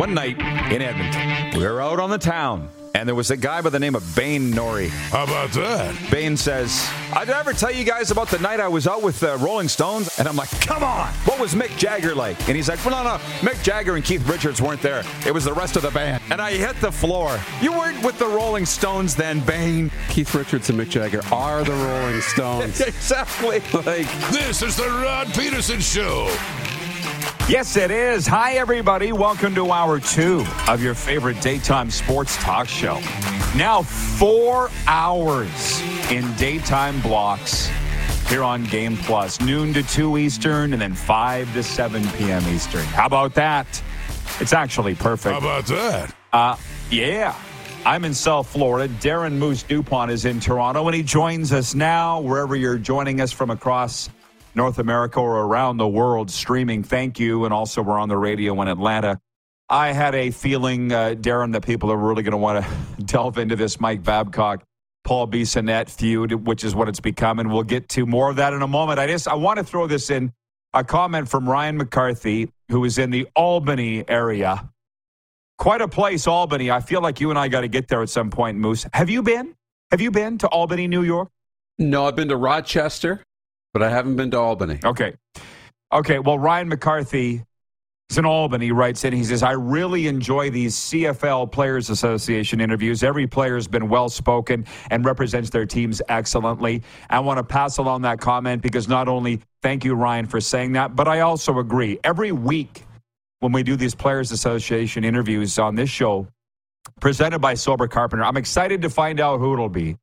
[0.00, 0.38] One night
[0.72, 3.78] in Edmonton, we were out on the town, and there was a guy by the
[3.78, 4.88] name of Bain Nori.
[4.88, 5.94] How about that?
[6.10, 9.02] Bain says, "I did I ever tell you guys about the night I was out
[9.02, 12.56] with the Rolling Stones?" And I'm like, "Come on, what was Mick Jagger like?" And
[12.56, 15.04] he's like, "Well, no, no, Mick Jagger and Keith Richards weren't there.
[15.26, 17.38] It was the rest of the band." And I hit the floor.
[17.60, 19.90] You weren't with the Rolling Stones then, Bain.
[20.08, 22.80] Keith Richards and Mick Jagger are the Rolling Stones.
[22.80, 23.60] exactly.
[23.84, 26.34] like This is the Rod Pedersen Show.
[27.48, 28.26] Yes, it is.
[28.26, 29.12] Hi, everybody.
[29.12, 33.00] Welcome to hour two of your favorite daytime sports talk show.
[33.56, 37.68] Now, four hours in daytime blocks
[38.28, 42.46] here on Game Plus, noon to 2 Eastern, and then 5 to 7 p.m.
[42.48, 42.84] Eastern.
[42.84, 43.66] How about that?
[44.38, 45.32] It's actually perfect.
[45.32, 46.14] How about that?
[46.32, 46.56] Uh,
[46.90, 47.34] yeah.
[47.84, 48.92] I'm in South Florida.
[49.00, 53.32] Darren Moose Dupont is in Toronto, and he joins us now wherever you're joining us
[53.32, 54.08] from across
[54.54, 56.82] North America or around the world streaming.
[56.82, 57.44] Thank you.
[57.44, 59.20] And also, we're on the radio in Atlanta.
[59.68, 63.38] I had a feeling, uh, Darren, that people are really going to want to delve
[63.38, 64.64] into this Mike Babcock,
[65.04, 67.38] Paul Bissonnette feud, which is what it's become.
[67.38, 68.98] And we'll get to more of that in a moment.
[68.98, 70.32] I just I want to throw this in
[70.74, 74.68] a comment from Ryan McCarthy, who is in the Albany area.
[75.58, 76.70] Quite a place, Albany.
[76.70, 78.86] I feel like you and I got to get there at some point, Moose.
[78.92, 79.54] Have you been?
[79.90, 81.28] Have you been to Albany, New York?
[81.80, 83.22] no, I've been to Rochester,
[83.72, 84.78] but I haven't been to Albany.
[84.84, 85.14] Okay.
[85.92, 86.18] Okay.
[86.18, 87.44] Well, Ryan McCarthy
[88.10, 89.12] is in Albany, writes in.
[89.12, 93.02] He says, I really enjoy these CFL Players Association interviews.
[93.02, 96.82] Every player has been well spoken and represents their teams excellently.
[97.08, 100.72] I want to pass along that comment because not only thank you, Ryan, for saying
[100.72, 101.98] that, but I also agree.
[102.04, 102.84] Every week
[103.38, 106.26] when we do these Players Association interviews on this show,
[107.00, 109.96] presented by Sober Carpenter, I'm excited to find out who it'll be.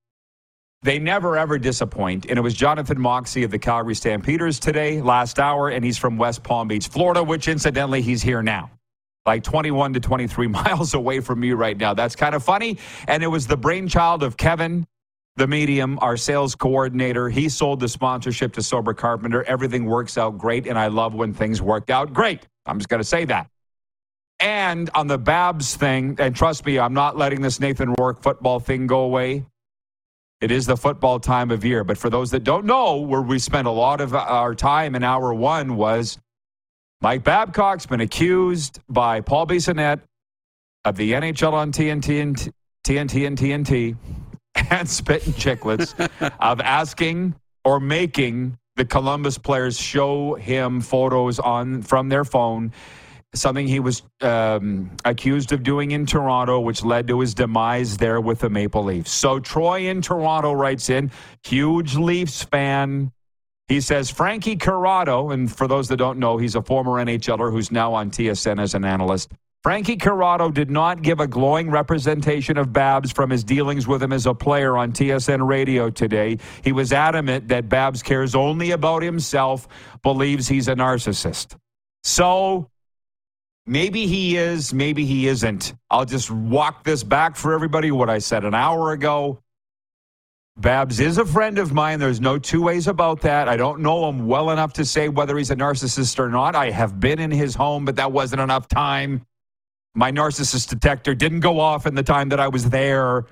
[0.83, 2.25] They never ever disappoint.
[2.29, 6.17] And it was Jonathan Moxey of the Calgary Stampeders today, last hour, and he's from
[6.17, 8.69] West Palm Beach, Florida, which incidentally, he's here now.
[9.25, 11.93] Like 21 to 23 miles away from me right now.
[11.93, 12.77] That's kind of funny.
[13.07, 14.85] And it was the brainchild of Kevin,
[15.35, 17.27] the medium, our sales coordinator.
[17.27, 19.43] He sold the sponsorship to Sober Carpenter.
[19.43, 20.67] Everything works out great.
[20.67, 22.47] And I love when things work out great.
[22.67, 23.49] I'm just going to say that.
[24.39, 28.59] And on the Babs thing, and trust me, I'm not letting this Nathan Rourke football
[28.59, 29.45] thing go away.
[30.39, 31.83] It is the football time of year.
[31.83, 35.03] But for those that don't know, where we spent a lot of our time in
[35.03, 36.19] hour one was
[37.01, 40.01] Mike Babcock's been accused by Paul Bissonnette
[40.85, 42.53] of the NHL on TNT and
[42.85, 43.97] TNT and TNT
[44.71, 45.93] and Spittin' Chiclets
[46.39, 47.33] of asking
[47.65, 52.71] or making the Columbus players show him photos on from their phone
[53.39, 58.19] something he was um, accused of doing in Toronto, which led to his demise there
[58.19, 59.11] with the Maple Leafs.
[59.11, 61.11] So Troy in Toronto writes in,
[61.43, 63.11] huge Leafs fan.
[63.67, 67.71] He says Frankie Corrado, and for those that don't know, he's a former NHLer who's
[67.71, 69.31] now on TSN as an analyst.
[69.63, 74.13] Frankie Corrado did not give a glowing representation of Babs from his dealings with him
[74.13, 76.37] as a player on TSN radio today.
[76.63, 79.67] He was adamant that Babs cares only about himself,
[80.03, 81.57] believes he's a narcissist.
[82.03, 82.69] So
[83.69, 85.73] Maybe he is, maybe he isn't.
[85.91, 89.39] I'll just walk this back for everybody what I said an hour ago.
[90.55, 91.99] Babs is a friend of mine.
[91.99, 93.49] There's no two ways about that.
[93.49, 96.55] I don't know him well enough to say whether he's a narcissist or not.
[96.55, 99.25] I have been in his home, but that wasn't enough time.
[99.93, 103.25] My narcissist detector didn't go off in the time that I was there.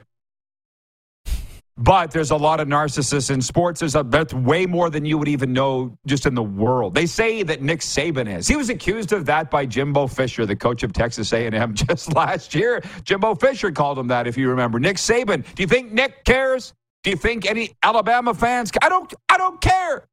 [1.78, 3.82] But there's a lot of narcissists in sports.
[3.82, 6.96] There's a that's way more than you would even know just in the world.
[6.96, 8.48] They say that Nick Saban is.
[8.48, 12.56] He was accused of that by Jimbo Fisher, the coach of Texas A&M, just last
[12.56, 12.82] year.
[13.04, 14.80] Jimbo Fisher called him that, if you remember.
[14.80, 15.44] Nick Saban.
[15.54, 16.74] Do you think Nick cares?
[17.04, 18.72] Do you think any Alabama fans?
[18.82, 19.14] I don't.
[19.28, 20.08] I don't care.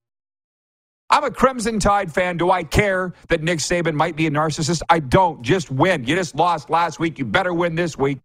[1.11, 2.39] I'm a Crimson Tide fan.
[2.39, 4.83] Do I care that Nick Saban might be a narcissist?
[4.89, 5.43] I don't.
[5.43, 6.05] Just win.
[6.05, 7.19] You just lost last week.
[7.19, 8.19] You better win this week.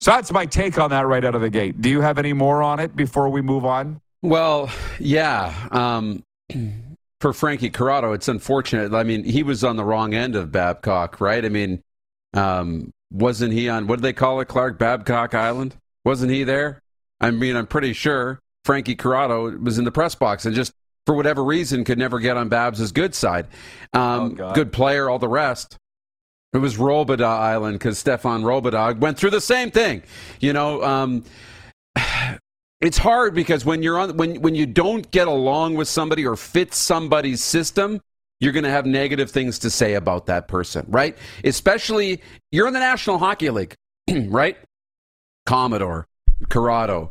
[0.00, 1.80] So that's my take on that right out of the gate.
[1.80, 4.00] Do you have any more on it before we move on?
[4.22, 5.54] Well, yeah.
[5.70, 6.22] Um,
[7.20, 8.92] for Frankie Corrado, it's unfortunate.
[8.94, 11.44] I mean, he was on the wrong end of Babcock, right?
[11.44, 11.82] I mean,
[12.34, 15.76] um, wasn't he on what do they call it, Clark Babcock Island?
[16.04, 16.80] Wasn't he there?
[17.20, 20.72] I mean, I'm pretty sure Frankie Corrado was in the press box and just
[21.06, 23.46] for whatever reason, could never get on Babs's good side.
[23.92, 25.78] Um, Oh, good player, all the rest.
[26.56, 30.02] It was Robidas Island because Stéphane Robidas went through the same thing.
[30.40, 31.24] You know, um,
[32.80, 36.34] it's hard because when you're on when when you don't get along with somebody or
[36.34, 38.00] fit somebody's system,
[38.40, 41.16] you're going to have negative things to say about that person, right?
[41.44, 43.74] Especially you're in the National Hockey League,
[44.10, 44.56] right?
[45.44, 46.06] Commodore,
[46.48, 47.10] Corrado,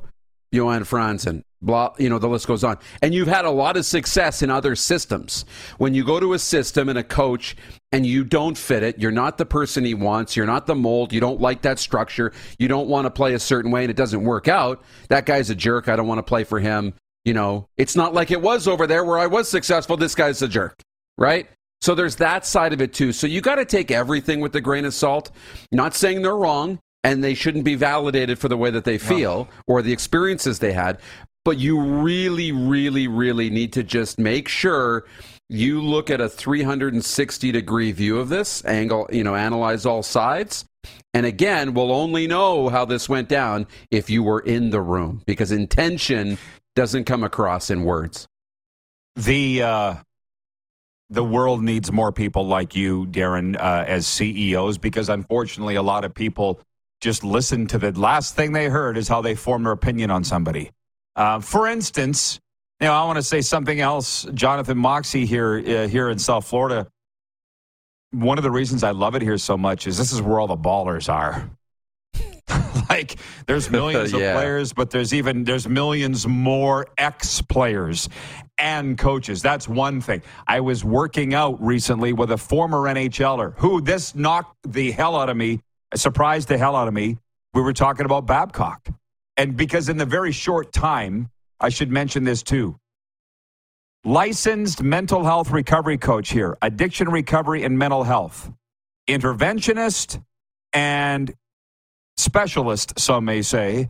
[0.51, 2.77] Johan Franzen, blah, you know, the list goes on.
[3.01, 5.45] And you've had a lot of success in other systems.
[5.77, 7.57] When you go to a system and a coach
[7.91, 11.11] and you don't fit it, you're not the person he wants, you're not the mold,
[11.11, 13.97] you don't like that structure, you don't want to play a certain way and it
[13.97, 16.93] doesn't work out, that guy's a jerk, I don't want to play for him.
[17.23, 20.41] You know, it's not like it was over there where I was successful, this guy's
[20.41, 20.79] a jerk,
[21.17, 21.49] right?
[21.81, 23.11] So there's that side of it too.
[23.11, 25.31] So you got to take everything with a grain of salt.
[25.71, 29.47] Not saying they're wrong and they shouldn't be validated for the way that they feel
[29.67, 30.99] or the experiences they had,
[31.45, 35.05] but you really, really, really need to just make sure
[35.47, 40.65] you look at a 360 degree view of this angle, you know, analyze all sides.
[41.13, 45.21] And again, we'll only know how this went down if you were in the room
[45.25, 46.37] because intention
[46.75, 48.27] doesn't come across in words.
[49.15, 49.95] The uh,
[51.09, 56.03] the world needs more people like you, Darren, uh, as CEOs, because unfortunately, a lot
[56.03, 56.59] of people
[57.01, 60.23] just listen to the last thing they heard is how they form their opinion on
[60.23, 60.71] somebody.
[61.15, 62.39] Uh, for instance,
[62.79, 64.27] you know, I want to say something else.
[64.33, 66.87] Jonathan Moxey here uh, here in South Florida.
[68.11, 70.47] One of the reasons I love it here so much is this is where all
[70.47, 71.49] the ballers are.
[72.89, 73.15] like
[73.47, 78.09] there's millions of players, but there's even there's millions more ex players
[78.57, 79.41] and coaches.
[79.41, 80.21] That's one thing.
[80.47, 85.29] I was working out recently with a former NHLer who this knocked the hell out
[85.29, 85.61] of me,
[85.95, 87.17] surprised the hell out of me.
[87.53, 88.89] We were talking about Babcock.
[89.37, 91.29] And because in the very short time,
[91.59, 92.79] I should mention this too.
[94.03, 98.51] Licensed mental health recovery coach here, addiction recovery and mental health,
[99.07, 100.21] interventionist
[100.73, 101.33] and
[102.17, 103.89] specialist, some may say,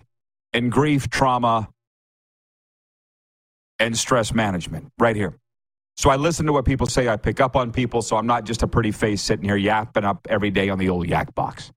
[0.53, 1.69] in grief, trauma,
[3.77, 5.37] and stress management right here.
[5.97, 7.07] So I listen to what people say.
[7.07, 10.03] I pick up on people, so I'm not just a pretty face sitting here yapping
[10.03, 11.71] up every day on the old yak box.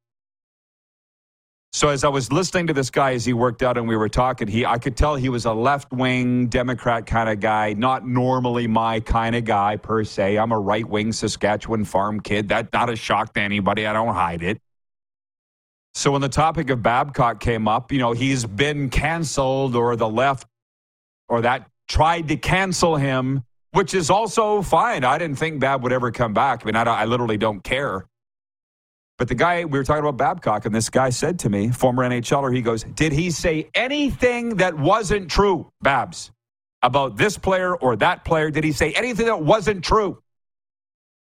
[1.73, 4.09] So as I was listening to this guy as he worked out and we were
[4.09, 8.07] talking, he I could tell he was a left wing Democrat kind of guy, not
[8.07, 10.39] normally my kind of guy per se.
[10.39, 12.49] I'm a right wing Saskatchewan farm kid.
[12.49, 13.87] That's not a shock to anybody.
[13.87, 14.61] I don't hide it.
[15.95, 20.09] So when the topic of Babcock came up, you know, he's been canceled or the
[20.09, 20.47] left
[21.29, 23.43] or that tried to cancel him,
[23.73, 25.05] which is also fine.
[25.05, 26.63] I didn't think Bab would ever come back.
[26.63, 28.07] I mean, I, I literally don't care.
[29.19, 32.09] But the guy, we were talking about Babcock, and this guy said to me, former
[32.09, 36.31] NHLer, he goes, Did he say anything that wasn't true, Babs,
[36.83, 38.51] about this player or that player?
[38.51, 40.23] Did he say anything that wasn't true?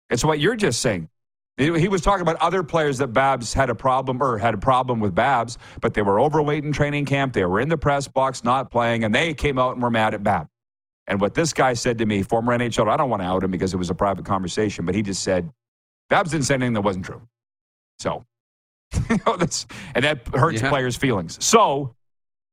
[0.09, 1.09] It's what you're just saying.
[1.57, 5.00] He was talking about other players that Babs had a problem or had a problem
[5.00, 7.33] with Babs, but they were overweight in training camp.
[7.33, 10.15] They were in the press box not playing, and they came out and were mad
[10.15, 10.50] at Babs.
[11.06, 13.51] And what this guy said to me, former NHL, I don't want to out him
[13.51, 15.51] because it was a private conversation, but he just said,
[16.09, 17.21] Babs didn't say anything that wasn't true.
[18.00, 18.25] So,
[19.10, 20.69] you know, that's, and that hurts Yeah.
[20.69, 21.44] players' feelings.
[21.44, 21.95] So,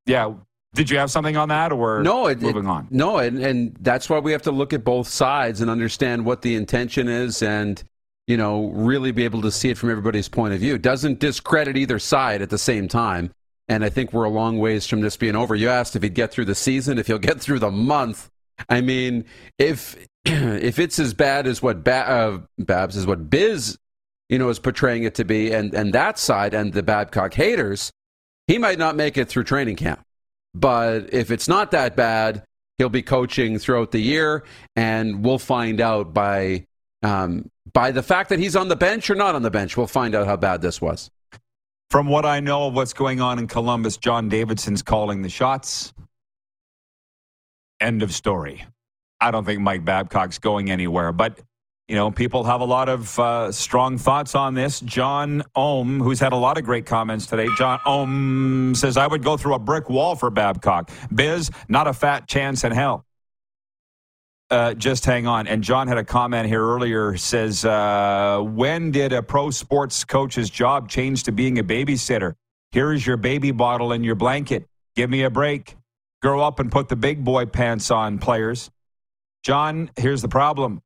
[0.06, 0.32] yeah,
[0.74, 2.88] did you have something on that or No, it, moving it- on?
[2.90, 6.42] No, and, and that's why we have to look at both sides and understand what
[6.42, 7.82] the intention is and,
[8.26, 10.74] you know, really be able to see it from everybody's point of view.
[10.76, 13.32] It doesn't discredit either side at the same time.
[13.68, 15.54] And I think we're a long ways from this being over.
[15.54, 18.28] You asked if he'd get through the season, if he'll get through the month.
[18.68, 19.24] I mean,
[19.58, 23.78] if if it's as bad as what ba- uh, Babs is what Biz,
[24.30, 27.90] you know, is portraying it to be, and and that side and the Babcock haters,
[28.46, 30.00] he might not make it through training camp.
[30.54, 32.44] But if it's not that bad,
[32.78, 34.44] he'll be coaching throughout the year,
[34.76, 36.66] and we'll find out by
[37.02, 39.76] um, by the fact that he's on the bench or not on the bench.
[39.76, 41.10] We'll find out how bad this was.
[41.90, 45.92] From what I know of what's going on in Columbus, John Davidson's calling the shots.
[47.80, 48.64] End of story.
[49.20, 51.40] I don't think Mike Babcock's going anywhere, but
[51.90, 54.78] you know, people have a lot of uh, strong thoughts on this.
[54.78, 59.24] John Ohm, who's had a lot of great comments today, John Ohm says, I would
[59.24, 60.88] go through a brick wall for Babcock.
[61.12, 63.04] Biz, not a fat chance in hell.
[64.50, 65.48] Uh, just hang on.
[65.48, 67.16] And John had a comment here earlier.
[67.16, 72.34] Says, uh, "When did a pro sports coach's job change to being a babysitter?
[72.70, 74.68] Here is your baby bottle and your blanket.
[74.94, 75.76] Give me a break.
[76.22, 78.70] Grow up and put the big boy pants on, players."
[79.42, 80.82] John, here's the problem.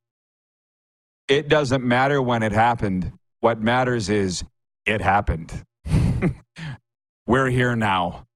[1.28, 3.12] It doesn't matter when it happened.
[3.40, 4.44] What matters is
[4.86, 5.64] it happened.
[7.26, 8.26] We're here now.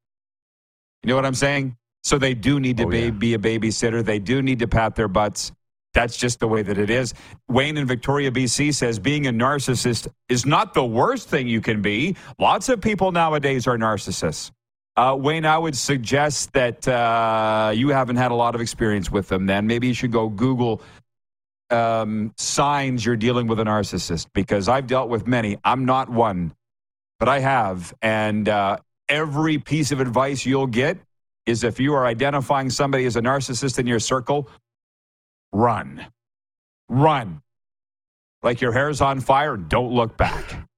[1.02, 1.76] You know what I'm saying?
[2.02, 3.10] So they do need to Oh, be, yeah.
[3.10, 4.04] be a babysitter.
[4.04, 5.52] They do need to pat their butts.
[5.94, 7.12] That's just the way that it is.
[7.48, 11.82] Wayne in Victoria, BC says being a narcissist is not the worst thing you can
[11.82, 12.16] be.
[12.38, 14.50] Lots of people nowadays are narcissists.
[14.96, 19.28] Uh, Wayne, I would suggest that uh, you haven't had a lot of experience with
[19.28, 19.66] them then.
[19.66, 20.82] Maybe you should go Google
[21.70, 25.58] um, signs you're dealing with a narcissist because I've dealt with many.
[25.64, 26.54] I'm not one,
[27.18, 27.94] but I have.
[28.02, 30.98] And uh, every piece of advice you'll get
[31.46, 34.48] is if you are identifying somebody as a narcissist in your circle,
[35.52, 36.06] run.
[36.88, 37.42] Run.
[38.42, 40.68] Like your hair's on fire, don't look back.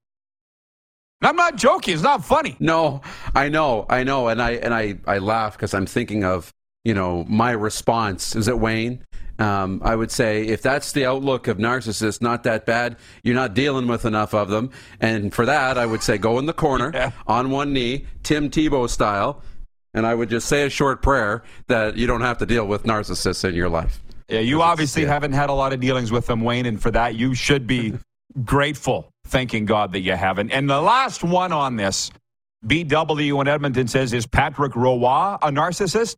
[1.22, 1.94] I'm not joking.
[1.94, 2.56] It's not funny.
[2.60, 3.02] No,
[3.34, 6.94] I know, I know, and I and I I laugh because I'm thinking of you
[6.94, 8.34] know my response.
[8.34, 9.04] Is it Wayne?
[9.40, 12.96] Um, I would say if that's the outlook of narcissists, not that bad.
[13.24, 14.70] You're not dealing with enough of them,
[15.00, 17.12] and for that, I would say go in the corner Yeah.
[17.26, 19.42] on one knee, Tim Tebow style,
[19.94, 22.82] and I would just say a short prayer that you don't have to deal with
[22.84, 24.02] narcissists in your life.
[24.28, 25.08] Yeah, you obviously yeah.
[25.08, 27.94] haven't had a lot of dealings with them, Wayne, and for that you should be
[28.44, 30.50] grateful, thanking God that you haven't.
[30.50, 32.10] And the last one on this,
[32.66, 34.98] BW in Edmonton says, is Patrick Roy
[35.42, 36.16] a narcissist?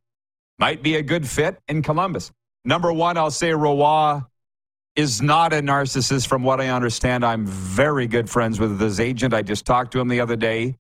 [0.59, 2.33] Might be a good fit in Columbus.
[2.65, 4.21] Number one, I'll say Roy
[4.95, 7.25] is not a narcissist from what I understand.
[7.25, 9.35] I'm very good friends with his agent.
[9.35, 10.77] I just talked to him the other day.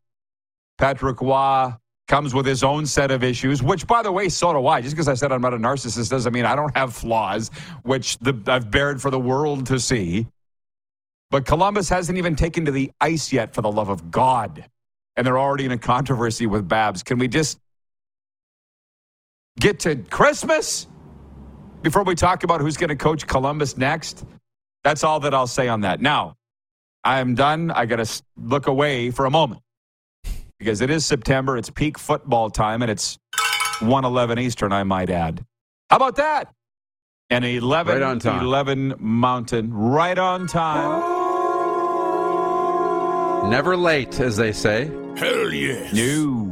[0.78, 1.72] Patrick Roy
[2.08, 4.80] comes with his own set of issues, which, by the way, so do I.
[4.80, 7.50] Just because I said I'm not a narcissist doesn't mean I don't have flaws,
[7.82, 10.26] which the, I've bared for the world to see.
[11.30, 14.66] But Columbus hasn't even taken to the ice yet, for the love of God.
[15.16, 17.02] And they're already in a controversy with Babs.
[17.02, 17.58] Can we just
[19.58, 20.86] get to Christmas
[21.82, 24.24] before we talk about who's going to coach Columbus next?
[24.84, 26.00] That's all that I'll say on that.
[26.00, 26.36] Now,
[27.04, 27.70] I'm done.
[27.70, 29.60] I got to look away for a moment
[30.58, 31.56] because it is September.
[31.56, 33.18] It's peak football time, and it's
[33.80, 35.44] 111 Eastern, I might add.
[35.90, 36.52] How about that?
[37.30, 38.44] And 11, Right on time.
[38.44, 41.00] 11 Mountain, right on time.
[43.50, 44.90] Never late, as they say.
[45.16, 45.92] Hell yes.
[45.92, 46.48] No.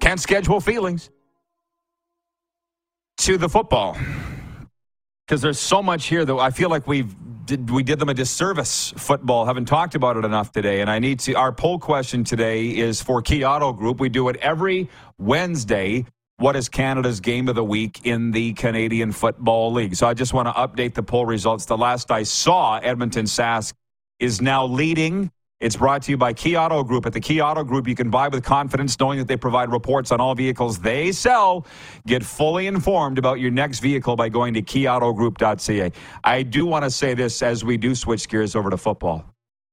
[0.00, 1.10] Can't schedule feelings
[3.18, 3.96] to the football.
[5.28, 8.14] Because there's so much here that I feel like we've did, we did them a
[8.14, 8.94] disservice.
[8.96, 11.34] Football haven't talked about it enough today, and I need to.
[11.34, 14.00] Our poll question today is for Key Auto Group.
[14.00, 16.06] We do it every Wednesday.
[16.38, 19.96] What is Canada's game of the week in the Canadian Football League?
[19.96, 21.66] So I just want to update the poll results.
[21.66, 23.74] The last I saw, Edmonton Sask
[24.18, 25.30] is now leading.
[25.60, 27.04] It's brought to you by Key Auto Group.
[27.04, 30.12] At the Key Auto Group, you can buy with confidence knowing that they provide reports
[30.12, 31.66] on all vehicles they sell.
[32.06, 35.90] Get fully informed about your next vehicle by going to keyautogroup.ca.
[36.22, 39.24] I do want to say this as we do switch gears over to football.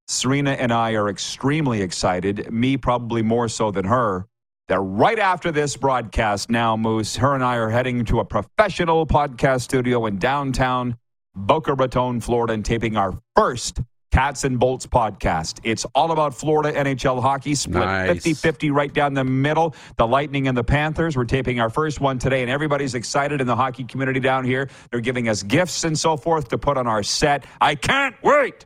[0.08, 4.26] Serena and I are extremely excited, me probably more so than her,
[4.66, 9.06] that right after this broadcast now, Moose, her and I are heading to a professional
[9.06, 10.96] podcast studio in downtown
[11.36, 13.82] Boca Raton, Florida, and taping our first
[14.16, 15.60] Cats and Bolts podcast.
[15.62, 18.14] It's all about Florida NHL hockey, split Nice.
[18.14, 19.74] 50 50 right down the middle.
[19.98, 21.18] The Lightning and the Panthers.
[21.18, 24.70] We're taping our first one today, and everybody's excited in the hockey community down here.
[24.90, 27.44] They're giving us gifts and so forth to put on our set.
[27.60, 28.64] I can't wait.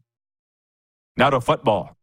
[1.16, 1.97] Now to football.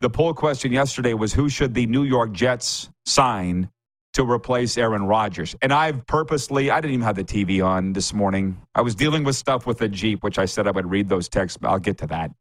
[0.00, 3.70] The poll question yesterday was who should the New York Jets sign
[4.14, 5.54] to replace Aaron Rodgers?
[5.62, 8.60] And I've purposely, I didn't even have the TV on this morning.
[8.74, 11.28] I was dealing with stuff with the Jeep, which I said I would read those
[11.28, 11.56] texts.
[11.56, 12.32] but I'll get to that.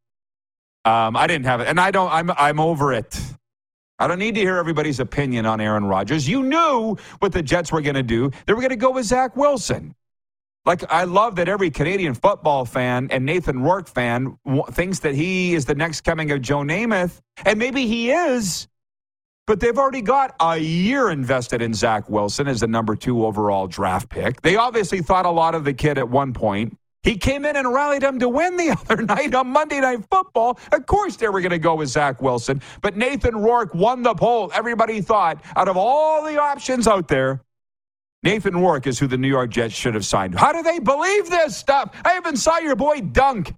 [0.86, 2.12] Um, I didn't have it, and I don't.
[2.12, 3.19] I'm I'm over it.
[4.00, 6.27] I don't need to hear everybody's opinion on Aaron Rodgers.
[6.29, 8.29] You knew what the Jets were going to do.
[8.46, 9.96] They were going to go with Zach Wilson.
[10.65, 15.15] Like I love that every Canadian football fan and Nathan Rourke fan w- thinks that
[15.15, 18.67] he is the next coming of Joe Namath, and maybe he is.
[19.48, 23.65] But they've already got a year invested in Zach Wilson as the number two overall
[23.65, 24.41] draft pick.
[24.41, 26.77] They obviously thought a lot of the kid at one point.
[27.07, 30.59] He came in and rallied them to win the other night on Monday Night Football.
[30.73, 32.61] Of course, they were going to go with Zach Wilson.
[32.81, 34.51] But Nathan Rourke won the poll.
[34.53, 37.41] Everybody thought, out of all the options out there,
[38.23, 40.37] Nathan Rourke is who the New York Jets should have signed.
[40.37, 41.95] How do they believe this stuff?
[42.03, 43.55] I even saw your boy Dunk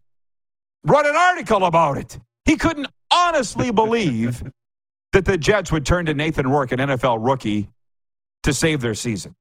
[0.84, 2.20] wrote an article about it.
[2.46, 4.44] He couldn't honestly believe
[5.12, 7.68] that the Jets would turn to Nathan Rourke, an NFL rookie,
[8.44, 9.36] to save their season.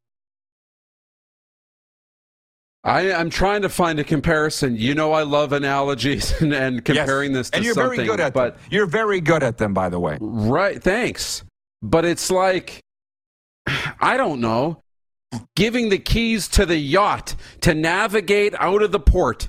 [2.89, 4.77] I, I'm trying to find a comparison.
[4.77, 7.39] You know, I love analogies and, and comparing Yes.
[7.39, 7.97] this to and you're something.
[7.97, 8.65] very good at but them.
[8.71, 10.17] You're very good at them, by the way.
[10.21, 11.45] right, thanks.
[11.83, 12.81] But it's like
[14.01, 14.81] I don't know,
[15.55, 19.49] giving the keys to the yacht to navigate out of the port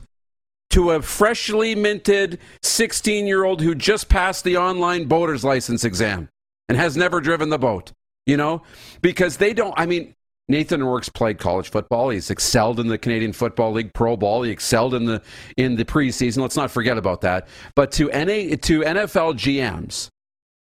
[0.71, 6.27] to a freshly minted 16 year old who just passed the online boater's license exam
[6.67, 7.91] and has never driven the boat.
[8.25, 8.61] You know,
[9.01, 9.73] because they don't.
[9.77, 10.13] I mean,
[10.49, 12.09] Nathan Rourke's played college football.
[12.09, 14.41] He's excelled in the Canadian Football League Pro Bowl.
[14.41, 15.21] He excelled in the
[15.55, 16.39] in the preseason.
[16.39, 17.47] Let's not forget about that.
[17.75, 20.09] But to NA to NFL GMs,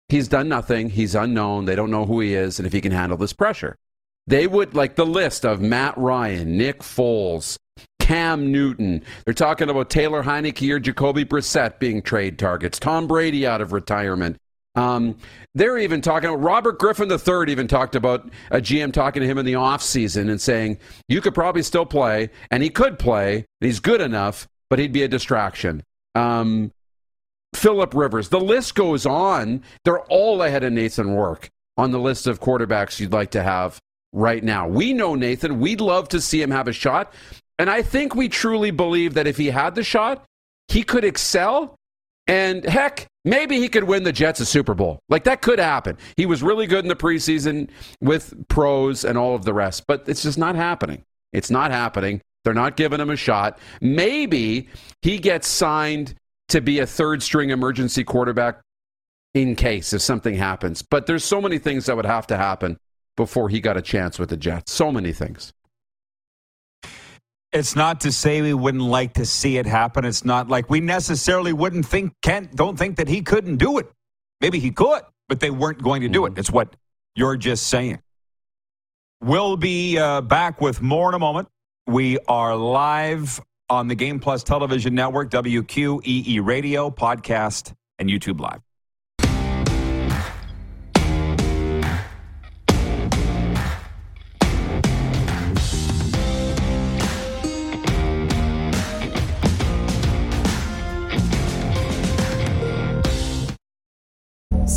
[0.07, 0.91] he's done nothing.
[0.91, 1.65] He's unknown.
[1.65, 3.75] They don't know who he is and if he can handle this pressure.
[4.27, 7.57] They would like the list of Matt Ryan, Nick Foles,
[7.99, 9.03] Cam Newton.
[9.25, 12.77] They're talking about Taylor Heinicke or Jacoby Brissett being trade targets.
[12.77, 14.37] Tom Brady out of retirement.
[14.79, 15.17] Um,
[15.55, 16.29] they're even talking.
[16.29, 20.29] About Robert Griffin III even talked about a GM talking to him in the offseason
[20.29, 24.47] and saying you could probably still play, and he could play, and he's good enough,
[24.69, 25.83] but he'd be a distraction.
[26.15, 26.71] Um,
[27.53, 28.29] Philip Rivers.
[28.29, 29.63] The list goes on.
[29.83, 33.79] They're all ahead of Nathan Rourke on the list of quarterbacks you'd like to have
[34.13, 34.67] right now.
[34.67, 35.59] We know Nathan.
[35.59, 37.13] We'd love to see him have a shot.
[37.57, 40.23] And I think we truly believe that if he had the shot,
[40.67, 41.75] he could excel.
[42.29, 44.99] And heck, maybe he could win the Jets a Super Bowl.
[45.09, 45.97] Like that could happen.
[46.15, 47.69] He was really good in the preseason
[48.01, 51.03] with pros and all of the rest, but it's just not happening.
[51.33, 52.21] It's not happening.
[52.43, 53.57] They're not giving him a shot.
[53.81, 54.69] Maybe
[55.01, 56.13] he gets signed
[56.49, 58.61] to be a third string emergency quarterback
[59.33, 60.83] in case if something happens.
[60.83, 62.77] But there's so many things that would have to happen
[63.17, 64.71] before he got a chance with the Jets.
[64.71, 65.51] So many things.
[67.51, 70.05] It's not to say we wouldn't like to see it happen.
[70.05, 73.91] It's not like we necessarily wouldn't think Kent don't think that he couldn't do it.
[74.39, 76.31] Maybe he could, but they weren't going to do it.
[76.31, 76.39] Mm-hmm.
[76.39, 76.75] It's what
[77.15, 78.01] you're just saying.
[79.21, 81.47] We'll be uh, back with more in a moment.
[81.87, 88.61] We are live on the Game Plus Television Network, WQEE Radio, podcast, and YouTube Live.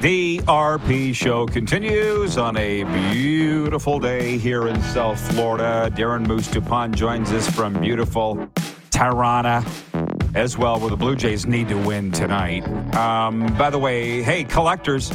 [0.00, 5.90] The RP show continues on a beautiful day here in South Florida.
[5.92, 8.48] Darren Moose Dupont joins us from beautiful
[8.90, 9.64] Toronto
[10.36, 12.64] as well, where the Blue Jays need to win tonight.
[12.94, 15.12] Um, by the way, hey, collectors,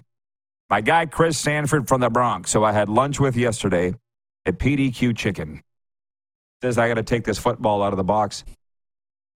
[0.71, 3.95] my guy Chris Sanford from the Bronx, who I had lunch with yesterday
[4.47, 5.61] at PDQ Chicken,
[6.63, 8.45] says I got to take this football out of the box.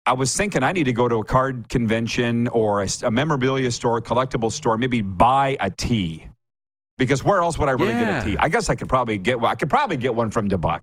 [0.05, 3.71] I was thinking I need to go to a card convention or a, a memorabilia
[3.71, 6.27] store, collectible store, maybe buy a tee
[6.99, 8.21] because where else would I really yeah.
[8.21, 8.37] get a tee?
[8.39, 9.51] I guess I could probably get one.
[9.51, 10.81] I could probably get one from DeBuck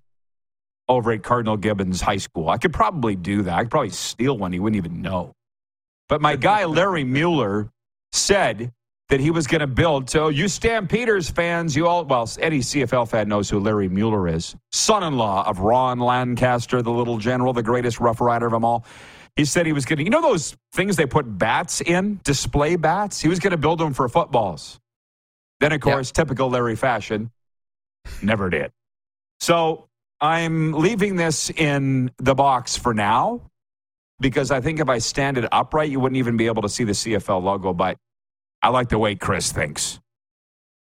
[0.87, 2.49] over at Cardinal Gibbons High School.
[2.49, 3.53] I could probably do that.
[3.53, 4.51] I could probably steal one.
[4.51, 5.33] He wouldn't even know.
[6.09, 7.69] But my guy Larry Mueller
[8.11, 8.71] said
[9.09, 10.09] that he was going to build.
[10.09, 14.55] So you Stampeders fans, you all well, any CFL fan knows who Larry Mueller is.
[14.71, 18.85] Son-in-law of Ron Lancaster, the little general, the greatest rough rider of them all.
[19.35, 22.77] He said he was going to, you know, those things they put bats in, display
[22.77, 23.19] bats?
[23.19, 24.79] He was going to build them for footballs.
[25.65, 26.13] Then, of course, yep.
[26.13, 27.31] typical Larry fashion,
[28.21, 28.71] never did.
[29.39, 29.89] So
[30.21, 33.49] I'm leaving this in the box for now
[34.19, 36.83] because I think if I stand it upright, you wouldn't even be able to see
[36.83, 37.73] the CFL logo.
[37.73, 37.97] But
[38.61, 39.99] I like the way Chris thinks.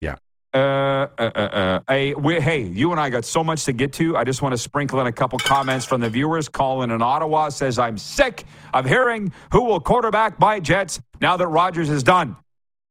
[0.01, 0.15] Yeah.
[0.55, 1.81] Uh, uh, uh, uh.
[1.89, 4.17] Hey, we, hey, you and I got so much to get to.
[4.17, 6.49] I just want to sprinkle in a couple comments from the viewers.
[6.49, 11.49] Colin in Ottawa says, I'm sick of hearing who will quarterback my Jets now that
[11.49, 12.37] Rodgers is done.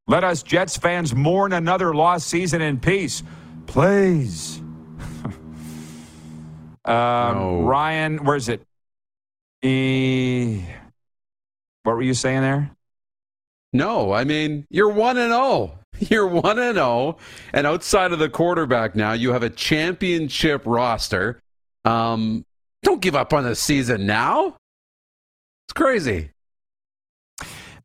[0.07, 3.23] Let us Jets fans mourn another lost season in peace.
[3.65, 4.59] Please.
[5.25, 5.35] um,
[6.85, 7.61] No.
[7.63, 8.61] Ryan, where's it?
[9.61, 10.63] E...
[11.83, 12.71] What were you saying there?
[13.73, 15.73] No, I mean, you're 1 and 0.
[15.99, 17.17] You're 1 and 0
[17.53, 21.39] and outside of the quarterback now, you have a championship roster.
[21.85, 22.45] Um,
[22.83, 24.57] don't give up on the season now.
[25.65, 26.29] It's crazy.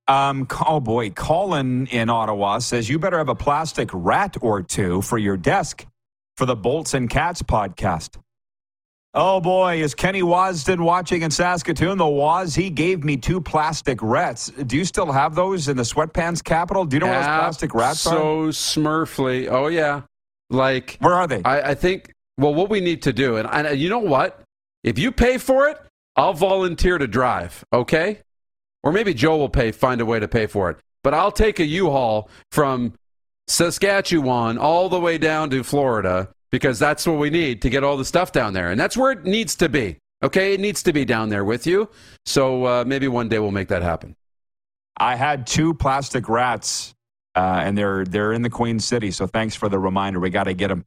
[0.08, 5.02] Um, oh boy, Colin in Ottawa says you better have a plastic rat or two
[5.02, 5.86] for your desk
[6.36, 8.18] for the Bolts and Cats podcast.
[9.14, 11.98] Oh boy, is Kenny Wasden watching in Saskatoon?
[11.98, 14.48] The Waz, he gave me two plastic rats.
[14.48, 16.86] Do you still have those in the sweatpants capital?
[16.86, 18.14] Do you know where those plastic rats are?
[18.14, 19.48] So smurfly.
[19.50, 20.02] Oh, yeah.
[20.48, 21.42] Like, Where are they?
[21.44, 24.40] I, I think, well, what we need to do, and, and you know what?
[24.82, 25.78] If you pay for it,
[26.16, 28.20] I'll volunteer to drive, okay?
[28.82, 30.78] Or maybe Joe will pay, find a way to pay for it.
[31.04, 32.94] But I'll take a U-Haul from
[33.48, 37.96] Saskatchewan all the way down to Florida because that's what we need to get all
[37.96, 38.70] the stuff down there.
[38.70, 40.54] And that's where it needs to be, okay?
[40.54, 41.88] It needs to be down there with you.
[42.26, 44.16] So uh, maybe one day we'll make that happen.
[44.96, 46.94] I had two plastic rats,
[47.34, 49.10] uh, and they're they're in the Queen City.
[49.10, 50.20] So thanks for the reminder.
[50.20, 50.84] We got to get them.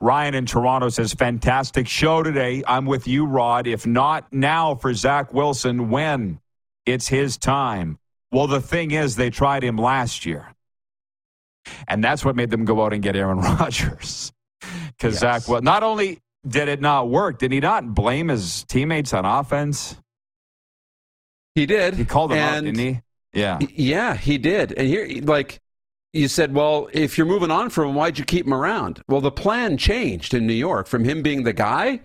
[0.00, 2.64] Ryan in Toronto says, "Fantastic show today.
[2.66, 3.66] I'm with you, Rod.
[3.66, 6.40] If not now for Zach Wilson, when
[6.86, 7.98] it's his time."
[8.32, 10.54] Well, the thing is, they tried him last year,
[11.88, 14.32] and that's what made them go out and get Aaron Rodgers.
[14.60, 15.20] Because Yes.
[15.20, 19.24] Zach, well, not only did it not work, did he not blame his teammates on
[19.24, 19.96] offense?
[21.54, 21.94] He did.
[21.94, 23.00] He called them out, didn't he?
[23.32, 23.58] Yeah.
[23.60, 24.72] Yeah, he did.
[24.72, 25.60] And here, like,
[26.12, 29.02] you said, well, if you're moving on from him, why'd you keep him around?
[29.08, 32.00] Well, the plan changed in New York from him being the guy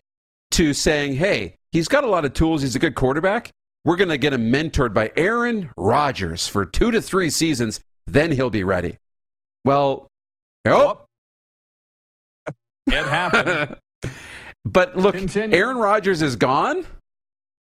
[0.51, 2.61] to saying, hey, he's got a lot of tools.
[2.61, 3.51] He's a good quarterback.
[3.85, 7.79] We're going to get him mentored by Aaron Rodgers for two to three seasons.
[8.05, 8.97] Then he'll be ready.
[9.65, 10.07] Well,
[10.65, 11.01] oh,
[12.87, 13.77] It happened.
[14.65, 15.55] but look, Continue.
[15.57, 16.85] Aaron Rodgers is gone.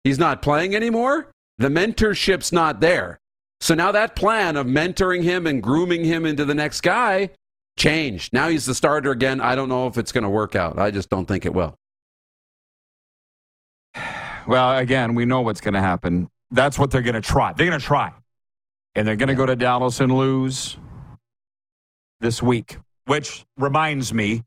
[0.04, 1.32] He's not playing anymore.
[1.58, 3.20] The mentorship's not there.
[3.62, 7.32] So now that plan of mentoring him and grooming him into the next guy
[7.78, 8.32] changed.
[8.32, 9.42] Now he's the starter again.
[9.42, 10.80] I don't know if it's going to work out.
[10.80, 11.76] I just don't think it will.
[14.50, 16.28] Well, again, we know what's going to happen.
[16.50, 17.54] That's what they're going to try.
[17.54, 18.12] They're going to try.
[18.96, 20.76] And they're going to go to Dallas and lose
[22.20, 24.44] this week, which reminds me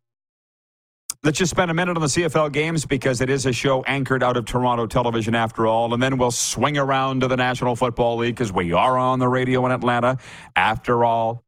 [1.23, 4.25] let's just spend a minute on the CFL games because it is a show anchored
[4.25, 5.95] out of Toronto television after all.
[5.95, 9.29] And then we'll swing around to the National Football League because we are on the
[9.29, 10.19] radio in Atlanta
[10.57, 11.45] after all.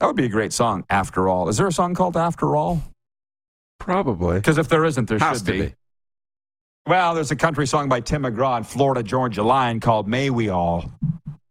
[0.00, 1.48] That would be a great song, After All.
[1.48, 2.82] Is there a song called After All?
[3.78, 4.38] Probably.
[4.38, 5.60] Because if there isn't, there Has should be.
[5.60, 5.74] be.
[6.86, 10.48] Well, there's a country song by Tim McGraw and Florida Georgia Line called May We
[10.48, 10.90] All,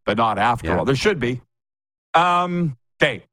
[0.06, 0.78] but not After Yeah.
[0.80, 0.86] All.
[0.86, 1.42] There should be.
[2.14, 3.24] Um, okay.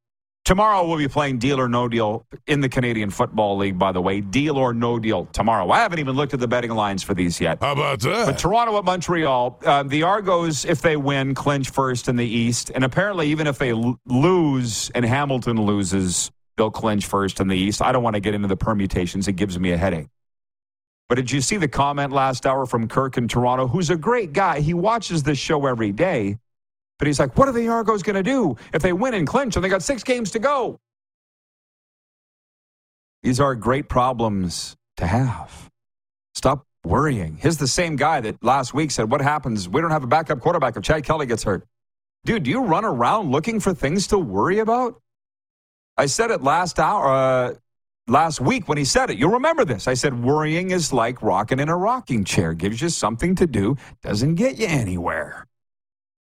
[0.44, 4.00] Tomorrow we'll be playing Deal or No Deal in the Canadian Football League, by the
[4.00, 4.20] way.
[4.22, 5.68] Deal or No Deal tomorrow.
[5.70, 7.58] I haven't even looked at the betting lines for these yet.
[7.61, 8.26] How about that?
[8.26, 8.38] But?
[8.38, 12.70] Toronto at Montreal, uh, the Argos, if they win, clinch first in the East.
[12.74, 17.56] And apparently, even if they l- lose and Hamilton loses, they'll clinch first in the
[17.58, 17.82] East.
[17.82, 20.06] I don't want to get into the permutations, it gives me a headache.
[21.09, 24.33] But did you see the comment last hour from Kirk in Toronto, who's a great
[24.33, 24.61] guy?
[24.61, 26.38] He watches this show every day.
[26.99, 29.57] But he's like, what are the Argos going to do if they win and clinch
[29.57, 30.79] and they got six games to go?
[33.23, 35.71] These are great problems to have.
[36.35, 37.38] Stop worrying.
[37.40, 39.68] He's the same guy that last week said, What happens?
[39.68, 41.64] We don't have a backup quarterback if Chad Kelly gets hurt.
[42.25, 45.01] Dude, do you run around looking for things to worry about?
[45.97, 47.55] I said it last hour, uh,
[48.09, 49.18] last week when he said it.
[49.18, 49.87] You'll remember this.
[49.87, 53.77] I said, Worrying is like rocking in a rocking chair, gives you something to do,
[54.03, 55.47] doesn't get you anywhere.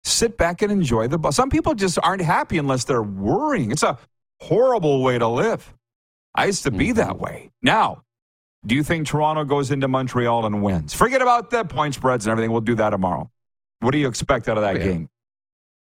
[0.04, 1.36] Sit back and enjoy the bus.
[1.36, 3.72] Some people just aren't happy unless they're worrying.
[3.72, 3.98] It's a
[4.40, 5.74] horrible way to live.
[6.36, 7.24] I used to be that mm-hmm.
[7.24, 7.52] way.
[7.62, 8.04] Now,
[8.66, 10.94] do you think Toronto goes into Montreal and wins?
[10.94, 12.52] Forget about the point spreads and everything.
[12.52, 13.30] We'll do that tomorrow.
[13.80, 14.86] What do you expect out of that oh, Yeah.
[14.86, 15.10] game?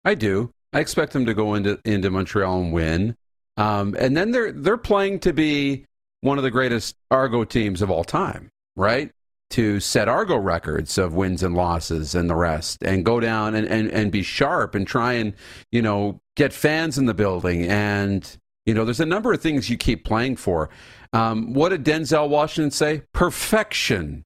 [0.06, 0.54] I do.
[0.74, 3.16] I expect them to go into into Montreal and win.
[3.58, 5.86] Um, and then they're they're playing to be
[6.22, 9.12] one of the greatest Argo teams of all time, right?
[9.52, 13.68] To set Argo records of wins and losses and the rest, and go down and,
[13.68, 15.34] and, and be sharp and try and
[15.72, 17.66] you know get fans in the building.
[17.66, 20.70] And you know, there's a number of things you keep playing for.
[21.12, 23.04] Um, what did Denzel Washington say?
[23.14, 24.24] Perfection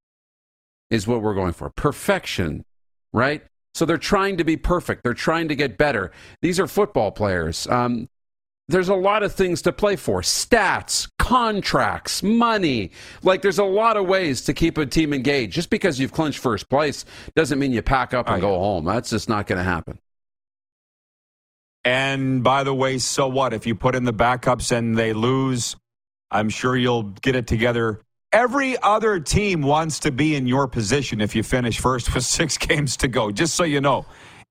[0.89, 1.69] is what we're going for.
[1.69, 2.63] Perfection,
[3.11, 3.43] right?
[3.73, 5.03] So they're trying to be perfect.
[5.03, 6.11] They're trying to get better.
[6.41, 7.67] These are football players.
[7.67, 8.07] Um,
[8.69, 12.91] there's a lot of things to play for stats, contracts, money.
[13.23, 15.53] Like, there's a lot of ways to keep a team engaged.
[15.53, 18.83] Just because you've clinched first place doesn't mean you pack up and go home.
[18.85, 19.99] That's just not going to happen.
[21.85, 23.53] And by the way, so what?
[23.53, 25.77] If you put in the backups and they lose,
[26.29, 28.01] I'm sure you'll get it together.
[28.33, 32.57] Every other team wants to be in your position if you finish first with six
[32.57, 34.05] games to go, just so you know.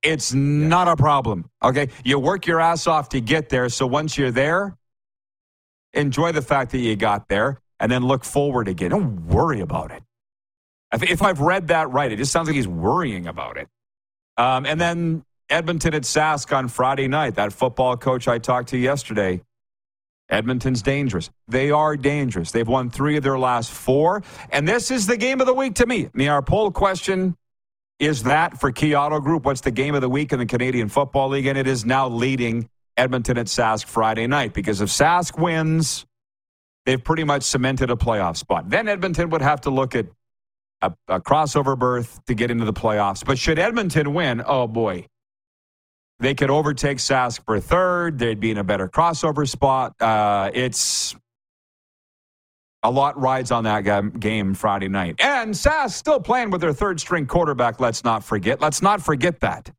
[0.07, 1.51] It's not a problem.
[1.61, 1.89] Okay.
[2.05, 3.69] You work your ass off to get there.
[3.69, 4.77] So once you're there,
[5.93, 8.91] enjoy the fact that you got there and then look forward again.
[8.91, 10.05] Don't worry about it.
[10.93, 13.67] If, if I've read that right, it just sounds like he's worrying about it.
[14.37, 17.35] Um, and then Edmonton at Sask on Friday night.
[17.35, 19.43] That football coach I talked to yesterday.
[20.29, 21.31] Edmonton's dangerous.
[21.49, 22.53] They are dangerous.
[22.53, 24.23] They've won three of their last four.
[24.51, 26.07] And this is the game of the week to me.
[26.07, 27.37] I mean, our poll question
[27.99, 29.45] is that for Key Auto Group.
[29.45, 31.47] What's the game of the week in the Canadian Football League?
[31.47, 36.07] And it is now leading Edmonton at Sask Friday night because if Sask wins,
[36.85, 38.69] they've pretty much cemented a playoff spot.
[38.69, 40.07] Then Edmonton would have to look at
[40.83, 43.25] a, a crossover berth to get into the playoffs.
[43.25, 45.07] But should Edmonton win, oh boy,
[46.19, 48.19] they could overtake Sask for third.
[48.19, 50.01] They'd be in a better crossover spot.
[50.01, 51.15] Uh, it's
[52.83, 55.17] a lot rides on that game Friday night.
[55.21, 58.61] And Sask still playing with their third string quarterback, let's not forget.
[58.61, 59.73] Let's not forget that.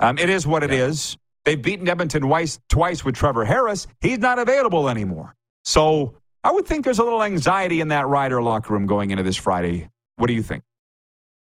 [0.00, 0.86] Um, it is what it yeah.
[0.86, 1.16] is.
[1.44, 3.86] They've beaten Edmonton twice, twice with Trevor Harris.
[4.00, 5.34] He's not available anymore.
[5.64, 9.22] So I would think there's a little anxiety in that rider locker room going into
[9.22, 9.88] this Friday.
[10.16, 10.62] What do you think?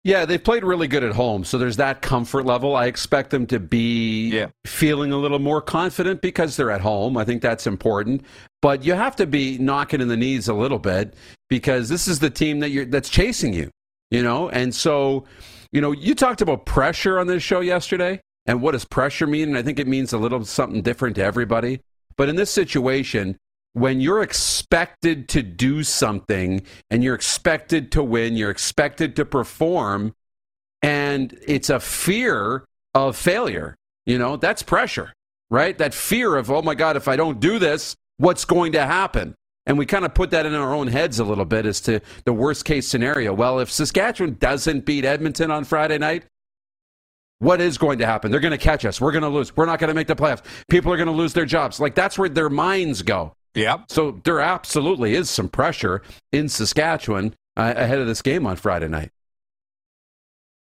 [0.03, 2.75] Yeah, they've played really good at home, so there's that comfort level.
[2.75, 4.47] I expect them to be yeah.
[4.65, 7.15] feeling a little more confident because they're at home.
[7.15, 8.23] I think that's important.
[8.61, 11.13] But you have to be knocking in the knees a little bit
[11.49, 13.69] because this is the team that you're that's chasing you,
[14.11, 14.49] you know?
[14.49, 15.23] And so,
[15.71, 18.19] you know, you talked about pressure on this show yesterday.
[18.45, 19.49] And what does pressure mean?
[19.49, 21.79] And I think it means a little something different to everybody.
[22.17, 23.37] But in this situation,
[23.73, 30.13] when you're expected to do something and you're expected to win, you're expected to perform,
[30.81, 35.13] and it's a fear of failure, you know, that's pressure,
[35.49, 35.77] right?
[35.77, 39.33] That fear of, oh my God, if I don't do this, what's going to happen?
[39.65, 42.01] And we kind of put that in our own heads a little bit as to
[42.25, 43.33] the worst case scenario.
[43.33, 46.25] Well, if Saskatchewan doesn't beat Edmonton on Friday night,
[47.39, 48.29] what is going to happen?
[48.29, 49.01] They're going to catch us.
[49.01, 49.55] We're going to lose.
[49.55, 50.43] We're not going to make the playoffs.
[50.69, 51.79] People are going to lose their jobs.
[51.79, 53.35] Like that's where their minds go.
[53.55, 53.85] Yep.
[53.89, 58.87] So there absolutely is some pressure in Saskatchewan uh, ahead of this game on Friday
[58.87, 59.11] night.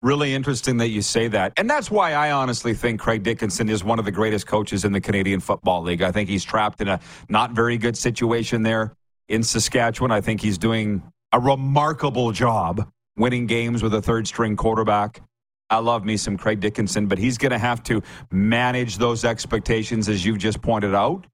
[0.01, 1.53] Really interesting that you say that.
[1.57, 4.93] And that's why I honestly think Craig Dickenson is one of the greatest coaches in
[4.93, 6.01] the Canadian Football League.
[6.01, 8.93] I think he's trapped in a not very good situation there
[9.27, 10.11] in Saskatchewan.
[10.11, 15.21] I think he's doing a remarkable job winning games with a third string quarterback.
[15.69, 20.09] I love me some Craig Dickenson, but he's going to have to manage those expectations,
[20.09, 21.27] as you've just pointed out.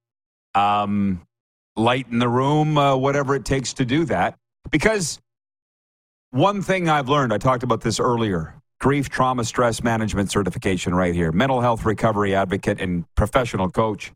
[0.56, 1.25] Um,
[1.76, 4.38] light in the room, uh, whatever it takes to do that.
[4.72, 5.20] Because
[6.32, 11.16] one thing I've learned, I talked about this earlier grief, trauma, stress management certification right
[11.16, 14.12] here, mental health recovery advocate, and professional coach.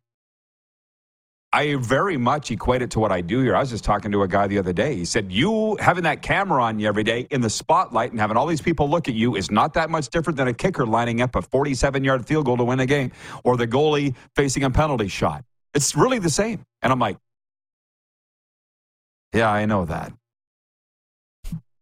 [1.51, 3.55] I very much equate it to what I do here.
[3.55, 4.95] I was just talking to a guy the other day.
[4.95, 8.37] He said, You having that camera on you every day in the spotlight and having
[8.37, 11.21] all these people look at you is not that much different than a kicker lining
[11.21, 13.11] up a 47 yard field goal to win a game
[13.43, 15.43] or the goalie facing a penalty shot.
[15.73, 16.63] It's really the same.
[16.83, 17.17] And I'm like,
[19.33, 20.13] yeah, I know that.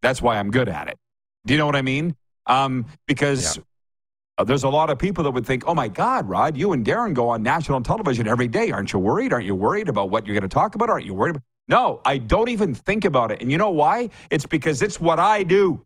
[0.02, 0.98] That's why I'm good at it.
[1.46, 2.16] Do you know what I mean?
[2.46, 4.44] Um, because yeah.
[4.46, 7.14] there's a lot of people that would think, oh my God, Rod, you and Darren
[7.14, 8.72] go on national television every day.
[8.72, 9.34] Aren't you worried?
[9.34, 10.90] Aren't you worried about what you're going to talk about?
[10.90, 11.44] Aren't you worried about?
[11.70, 13.42] No, I don't even think about it.
[13.42, 14.10] And you know why?
[14.30, 15.86] It's because it's what I do.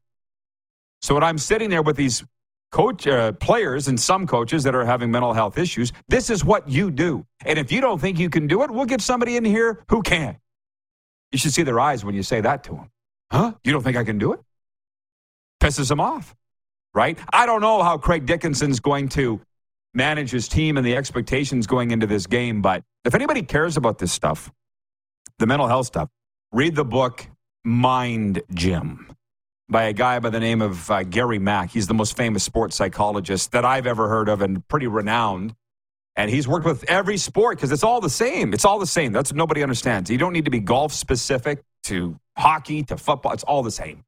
[1.01, 2.23] So when I'm sitting there with these
[2.71, 6.69] coach uh, players and some coaches that are having mental health issues, this is what
[6.69, 7.25] you do.
[7.45, 10.03] And if you don't think you can do it, we'll get somebody in here who
[10.03, 10.37] can.
[11.31, 12.91] You should see their eyes when you say that to them.
[13.31, 13.53] Huh?
[13.63, 14.41] You don't think I can do it?
[15.61, 16.35] Pisses them off,
[16.93, 17.17] right?
[17.31, 19.39] I don't know how Craig Dickenson's going to
[19.93, 23.97] manage his team and the expectations going into this game, but if anybody cares about
[23.97, 24.51] this stuff,
[25.39, 26.09] the mental health stuff,
[26.51, 27.27] read the book
[27.63, 29.15] Mind Gym
[29.69, 31.71] by a guy by the name of uh, Gary Mack.
[31.71, 35.55] He's the most famous sports psychologist that I've ever heard of and pretty renowned.
[36.15, 38.53] And he's worked with every sport because it's all the same.
[38.53, 39.13] It's all the same.
[39.13, 40.09] That's what nobody understands.
[40.09, 43.31] You don't need to be golf specific to hockey to football.
[43.33, 44.03] It's all the same.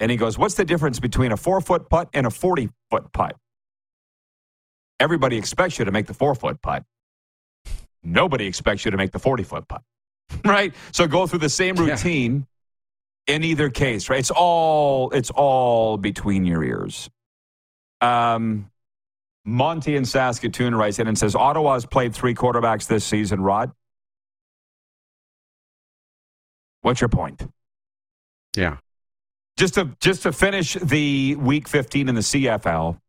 [0.00, 3.12] And he goes, What's the difference between a four foot putt and a 40 foot
[3.12, 3.36] putt?
[5.00, 6.84] Everybody expects you to make the four foot putt.
[8.02, 9.82] Nobody expects you to make the 40 foot putt.
[10.44, 10.74] right?
[10.92, 12.46] So go through the same routine
[13.26, 13.36] yeah.
[13.36, 14.18] in either case, right?
[14.18, 17.08] It's all it's all between your ears.
[18.00, 18.70] Um
[19.48, 23.72] Monty in Saskatoon writes in and says Ottawa's played three quarterbacks this season, Rod.
[26.82, 27.46] What's your point?
[28.54, 28.76] Yeah.
[29.56, 33.00] Just to just to finish the week 15 in the CFL,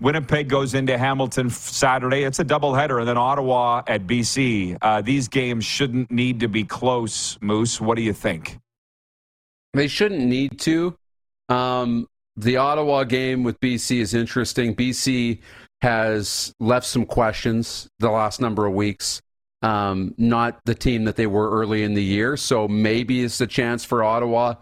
[0.00, 2.22] Winnipeg goes into Hamilton Saturday.
[2.22, 4.78] It's a doubleheader, and then Ottawa at BC.
[4.80, 7.80] Uh, these games shouldn't need to be close, Moose.
[7.80, 8.58] What do you think?
[9.72, 10.96] They shouldn't need to.
[11.48, 12.06] Um,
[12.36, 14.74] the Ottawa game with BC is interesting.
[14.74, 15.40] BC
[15.84, 19.20] has left some questions the last number of weeks.
[19.60, 22.38] Um, not the team that they were early in the year.
[22.38, 24.54] So maybe it's a chance for Ottawa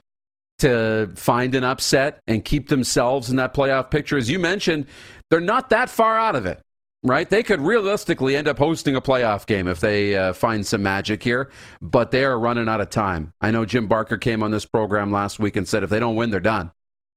[0.58, 4.16] to find an upset and keep themselves in that playoff picture.
[4.16, 4.86] As you mentioned,
[5.30, 6.60] they're not that far out of it,
[7.04, 7.30] right?
[7.30, 11.22] They could realistically end up hosting a playoff game if they uh, find some magic
[11.22, 13.32] here, but they are running out of time.
[13.40, 16.16] I know Jim Barker came on this program last week and said if they don't
[16.16, 16.72] win, they're done.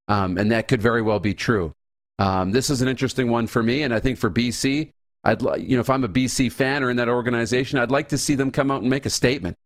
[0.08, 1.74] Um, and that could very well be true.
[2.20, 4.92] Um, this is an interesting one for me, and I think for BC,
[5.24, 8.18] I'd you know if I'm a BC fan or in that organization, I'd like to
[8.18, 9.58] see them come out and make a statement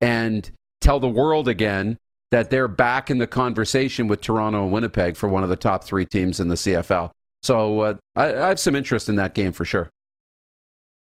[0.00, 1.98] and tell the world again
[2.32, 5.84] that they're back in the conversation with Toronto and Winnipeg for one of the top
[5.84, 7.10] three teams in the CFL.
[7.42, 9.90] So uh, I, I have some interest in that game for sure.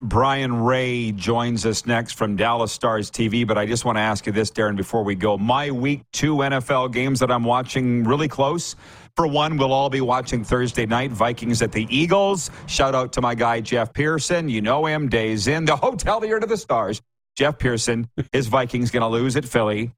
[0.05, 3.47] Brien Rea joins us next from Dallas Stars TV.
[3.47, 5.39] But I just want to ask you this, Darren, before we go.
[5.39, 8.77] My week two NFL games that I'm watching really close.
[9.17, 12.51] For one, we'll all be watching Thursday night Vikings at the Eagles.
[12.67, 14.49] Shout out to my guy, Jeff Pearson.
[14.49, 17.01] You know him, days in the hotelier to the stars.
[17.37, 19.93] Jeff Pearson, his Vikings going to lose at Philly.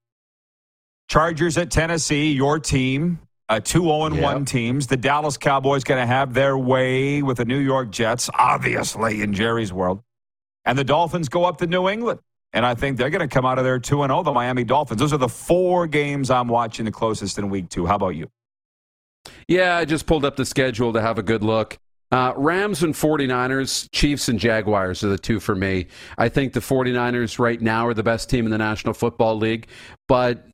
[1.08, 3.18] Chargers at Tennessee, your team.
[3.48, 4.22] Uh, two 0 yep.
[4.22, 4.88] 1 teams.
[4.88, 9.32] The Dallas Cowboys going to have their way with the New York Jets, obviously, in
[9.32, 10.02] Jerry's world.
[10.64, 12.20] And the Dolphins go up to New England.
[12.52, 14.98] And I think they're going to come out of there 2 0, the Miami Dolphins.
[14.98, 17.86] Those are the four games I'm watching the closest in week two.
[17.86, 18.30] How about you?
[19.46, 21.78] Yeah, I just pulled up the schedule to have a good look.
[22.12, 25.88] Uh, Rams and 49ers, Chiefs and Jaguars are the two for me.
[26.16, 29.66] I think the 49ers right now are the best team in the National Football League,
[30.06, 30.46] but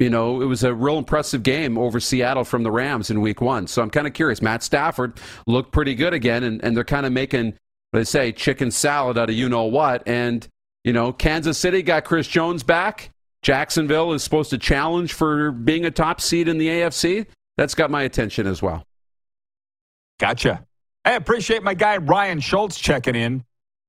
[0.00, 3.42] you know, it was a real impressive game over Seattle from the Rams in week
[3.42, 3.66] one.
[3.66, 4.40] So I'm kind of curious.
[4.40, 7.52] Matt Stafford looked pretty good again, and, and they're kind of making,
[7.92, 10.02] they say, chicken salad out of you know what.
[10.08, 10.48] And,
[10.84, 13.10] you know, Kansas City got Chris Jones back.
[13.42, 17.26] Jacksonville is supposed to challenge for being a top seed in the AFC.
[17.58, 18.84] That's got my attention as well.
[20.18, 20.64] Gotcha.
[21.04, 23.44] I appreciate my guy Ryan Schultz checking in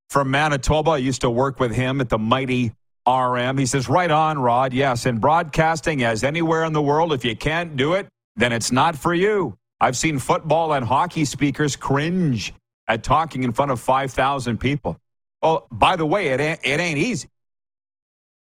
[0.10, 0.92] from Manitoba.
[0.92, 2.74] I used to work with him at the mighty
[3.08, 3.58] RM.
[3.58, 4.74] He says, right on, Rod.
[4.74, 8.72] Yes, in broadcasting, as anywhere in the world, if you can't do it, then it's
[8.72, 9.58] not for you.
[9.80, 12.54] I've seen football and hockey speakers cringe
[12.88, 14.98] at talking in front of 5,000 people.
[15.42, 17.30] Oh, by the way, it ain't, it ain't easy.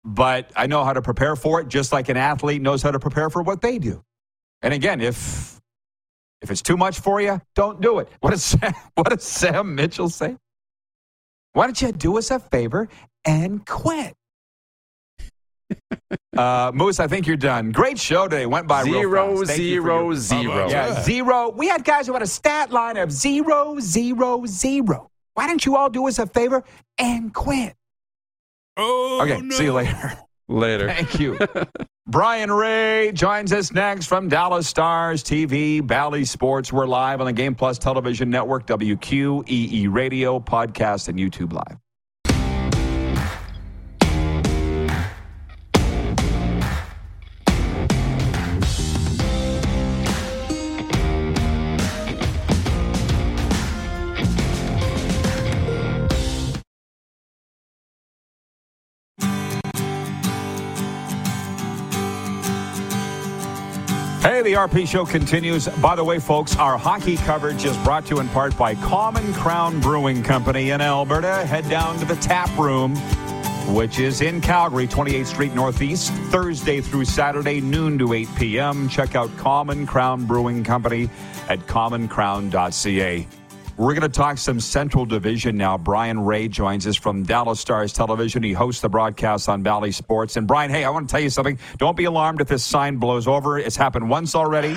[0.03, 2.99] But I know how to prepare for it, just like an athlete knows how to
[2.99, 4.03] prepare for what they do.
[4.61, 5.59] And again, if
[6.41, 8.09] if it's too much for you, don't do it.
[8.19, 10.37] What does Sam, what does Sam Mitchell say?
[11.53, 12.87] Why don't you do us a favor
[13.25, 14.15] and quit?
[16.37, 17.71] uh, Moose, I think you're done.
[17.71, 18.45] Great show today.
[18.45, 20.69] Went by zero, zero, your, zero.
[20.69, 21.49] Yeah, zero.
[21.49, 25.11] We had guys who had a stat line of zero, zero, zero.
[25.33, 26.63] Why don't you all do us a favor
[26.97, 27.75] and quit?
[28.75, 29.41] Oh, okay.
[29.41, 29.55] No.
[29.55, 30.17] See you later.
[30.47, 30.87] Later.
[30.93, 31.39] Thank you.
[32.07, 36.71] Brien Rea joins us next from Dallas Stars TV, Bally Sports.
[36.71, 41.77] We're live on the Game Plus Television Network, WQEE Radio, podcast, and YouTube Live.
[64.21, 65.67] Hey, the RP show continues.
[65.67, 69.31] By the way, folks, our hockey coverage is brought to you in part by Common
[69.33, 71.45] Crown Brewing Company in Alberta.
[71.45, 72.95] Head down to the tap room,
[73.73, 78.89] which is in Calgary, 28th Street Northeast, Thursday through Saturday, noon to 8 p.m.
[78.89, 81.09] Check out Common Crown Brewing Company
[81.47, 83.27] at commoncrown.ca.
[83.77, 85.77] We're going to talk some Central Division now.
[85.77, 88.41] Brien Rea joins us from Dallas Stars Television.
[88.41, 90.35] He hosts the broadcast on Bally Sports.
[90.35, 91.59] And Brien, hey, I want to tell you something.
[91.77, 93.59] Don't be alarmed if this sign blows over.
[93.59, 94.75] It's happened once already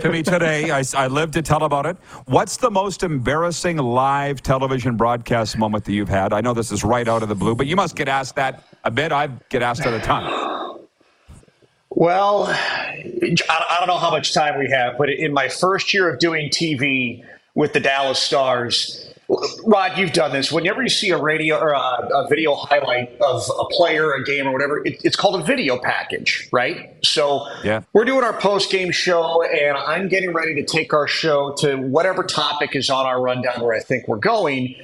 [0.00, 0.70] to me today.
[0.70, 1.98] I, I live to tell about it.
[2.24, 6.32] What's the most embarrassing live television broadcast moment that you've had?
[6.32, 8.64] I know this is right out of the blue, but you must get asked that
[8.84, 9.12] a bit.
[9.12, 10.86] I get asked at a time.
[11.90, 16.18] Well, I don't know how much time we have, but in my first year of
[16.18, 17.22] doing TV,
[17.54, 19.06] with the Dallas Stars.
[19.64, 20.50] Rod, you've done this.
[20.50, 24.48] Whenever you see a radio or a, a video highlight of a player, a game,
[24.48, 26.96] or whatever, it, it's called a video package, right?
[27.04, 27.82] So yeah.
[27.92, 31.76] we're doing our post game show, and I'm getting ready to take our show to
[31.76, 34.74] whatever topic is on our rundown where I think we're going.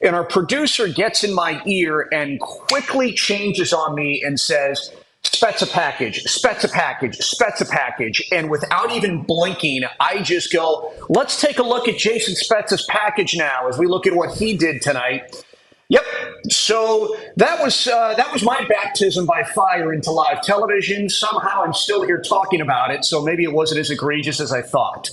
[0.00, 4.92] And our producer gets in my ear and quickly changes on me and says,
[5.24, 8.26] Spezza package, Spezza package, Spezza package.
[8.32, 13.36] And without even blinking, I just go, let's take a look at Jason Spezza's package
[13.36, 15.44] now as we look at what he did tonight.
[15.88, 16.04] Yep.
[16.48, 21.08] So that was uh, that was my baptism by fire into live television.
[21.08, 24.62] Somehow I'm still here talking about it, so maybe it wasn't as egregious as I
[24.62, 25.10] thought.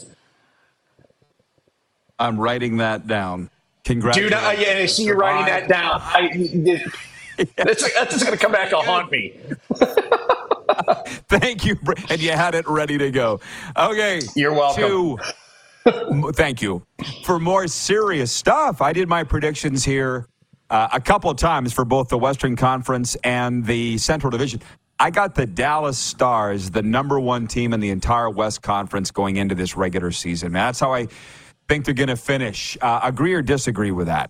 [2.18, 3.50] I'm writing that down.
[3.84, 4.32] Congratulations.
[4.32, 6.00] Dude, uh, yeah, I see you writing that down.
[6.02, 6.30] I,
[7.56, 9.38] that's, that's going to come back and haunt me.
[11.28, 11.78] Thank you.
[12.10, 13.40] And you had it ready to go.
[13.78, 14.22] Okay.
[14.36, 15.18] You're welcome.
[15.86, 16.84] To, thank you.
[17.24, 20.28] For more serious stuff, I did my predictions here
[20.70, 24.62] uh, a couple of times for both the Western Conference and the Central Division.
[25.00, 29.38] I got the Dallas Stars, the number one team in the entire West Conference going
[29.38, 30.52] into this regular season.
[30.52, 31.08] Man, that's how I
[31.70, 32.78] think they're going to finish.
[32.82, 34.30] Uh, agree or disagree with that?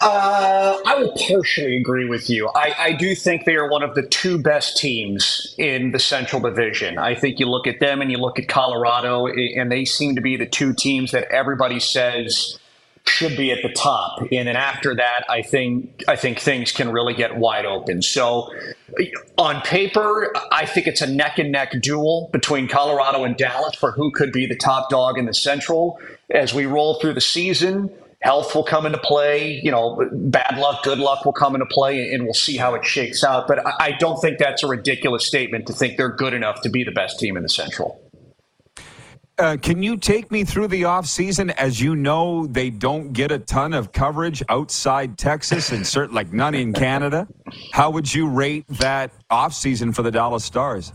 [0.00, 2.50] Uh, I would partially agree with you.
[2.54, 6.40] I, I, do think they are one of the two best teams in the Central
[6.42, 6.98] Division.
[6.98, 10.20] I think you look at them and you look at Colorado, and they seem to
[10.20, 12.58] be the two teams that everybody says
[13.06, 14.20] should be at the top.
[14.32, 18.02] And then after that, I think I think things can really get wide open.
[18.02, 18.50] So
[19.36, 23.92] on paper, I think it's a neck and neck duel between Colorado and Dallas for
[23.92, 26.00] who could be the top dog in the Central.
[26.30, 27.90] As we roll through the season,
[28.24, 29.60] health will come into play.
[29.62, 32.84] You know, bad luck, good luck will come into play, and we'll see how it
[32.84, 33.46] shakes out.
[33.46, 36.84] But I don't think that's a ridiculous statement to think they're good enough to be
[36.84, 38.00] the best team in the Central.
[39.36, 41.52] Uh, can you take me through the offseason?
[41.56, 46.32] As you know, they don't get a ton of coverage outside Texas and certainly like
[46.32, 47.26] none in Canada.
[47.72, 50.92] How would you rate that offseason for the Dallas Stars?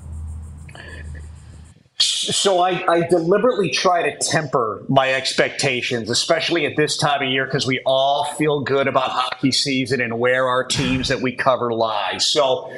[2.02, 7.43] So I, I, deliberately try to temper my expectations, especially at this time of year,
[7.43, 11.74] because we all feel good about hockey season and where our teams that we cover
[11.74, 12.18] lie.
[12.18, 12.74] So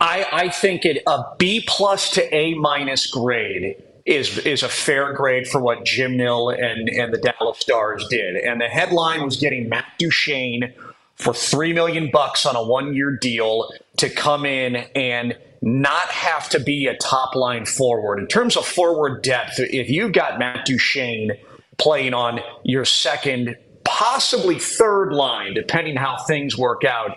[0.00, 5.12] I, I think it a B plus to A minus grade is is a fair
[5.12, 8.36] grade for what Jim Nill and and the Dallas Stars did.
[8.36, 10.72] And the headline was getting Matt Duchene
[11.16, 16.48] for three million bucks on a one year deal to come in and not have
[16.50, 18.18] to be a top line forward.
[18.18, 21.32] In terms of forward depth, if you've got Matt Duchene
[21.78, 27.16] playing on your second, possibly third line, depending how things work out,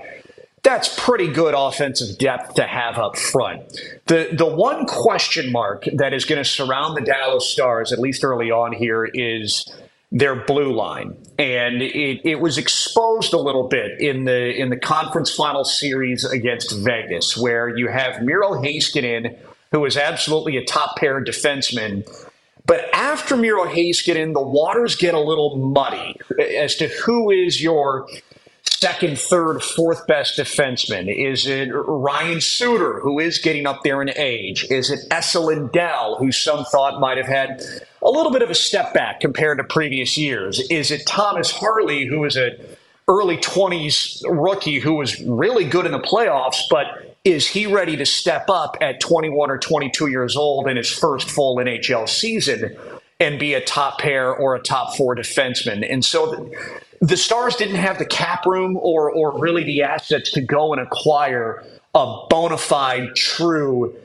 [0.62, 3.62] that's pretty good offensive depth to have up front.
[4.08, 8.24] The the one question mark that is going to surround the Dallas Stars, at least
[8.24, 9.72] early on here, is
[10.12, 14.78] their blue line, and it, it was exposed a little bit in the in the
[14.78, 19.38] conference final series against Vegas, where you have Miro Heiskanen,
[19.72, 22.08] who is absolutely a top pair defenseman.
[22.68, 28.08] But after Miro Heiskanen, the waters get a little muddy as to who is your
[28.64, 31.14] second, third, fourth best defenseman?
[31.14, 34.66] Is it Ryan Suter, who is getting up there in age?
[34.70, 37.64] Is it Esa Lindell, who some thought might have had
[38.02, 40.60] a little bit of a step back compared to previous years?
[40.70, 42.58] Is it Thomas Harley, who is a
[43.08, 48.06] early 20s rookie who was really good in the playoffs, but is he ready to
[48.06, 52.76] step up at 21 or 22 years old in his first full NHL season
[53.20, 55.86] and be a top pair or a top four defenseman?
[55.88, 56.52] And so
[57.02, 60.82] the Stars didn't have the cap room or or really the assets to go and
[60.82, 63.96] acquire a bona fide, true,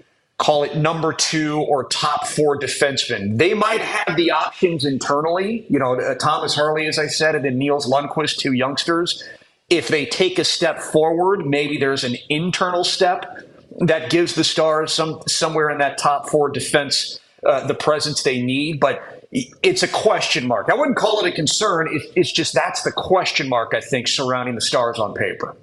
[0.41, 3.37] call it number two or top four defenseman.
[3.37, 7.45] They might have the options internally, you know, uh, Thomas Harley, as I said, and
[7.45, 9.23] then Nils Lundkvist, two youngsters.
[9.69, 13.47] If they take a step forward, maybe there's an internal step
[13.81, 18.41] that gives the Stars some somewhere in that top four defense uh, the presence they
[18.41, 18.81] need.
[18.81, 20.71] But it's a question mark.
[20.71, 21.89] I wouldn't call it a concern.
[22.17, 25.55] It's just that's the question mark, I think, surrounding the stars on paper.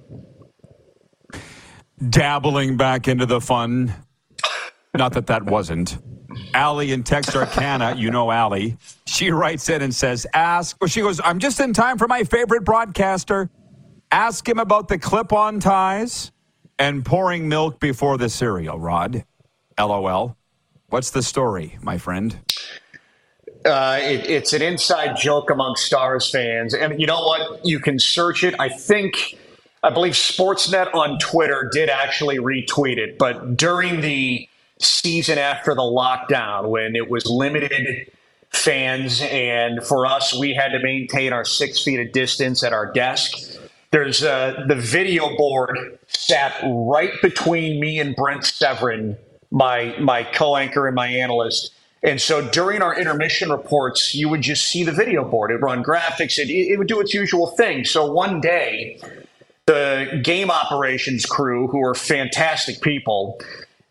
[2.10, 3.92] Dabbling back into the fun.
[4.98, 5.98] Not that that wasn't.
[6.54, 8.78] Allie in Texarkana, you know Allie.
[9.06, 12.24] She writes in and says, Ask, well, she goes, I'm just in time for my
[12.24, 13.50] favorite broadcaster.
[14.12, 16.32] Ask him about the clip on ties
[16.80, 19.26] and pouring milk before the cereal, Rod.
[19.80, 20.36] LOL.
[20.89, 22.39] What's the story, my friend?
[23.66, 26.74] Uh, it, it's an inside joke among Stars fans.
[26.74, 27.66] And you know what?
[27.66, 28.56] You can search it.
[28.60, 29.38] I think,
[29.84, 33.18] I believe Sportsnet on Twitter did actually retweet it.
[33.18, 34.48] But during the
[34.80, 38.12] season after the lockdown, when it was limited
[38.52, 42.92] fans, and for us, we had to maintain our six feet of distance at our
[42.92, 43.60] desk.
[43.92, 49.18] There's uh, the video board sat right between me and Brent Severyn,
[49.52, 51.72] my my co-anchor and my analyst
[52.04, 55.52] and so during our intermission reports, you would just see the video board.
[55.52, 56.38] It would run graphics.
[56.38, 57.86] It, it would do its usual thing.
[57.86, 59.02] So one day,
[59.66, 63.42] the game operations crew, who are fantastic people,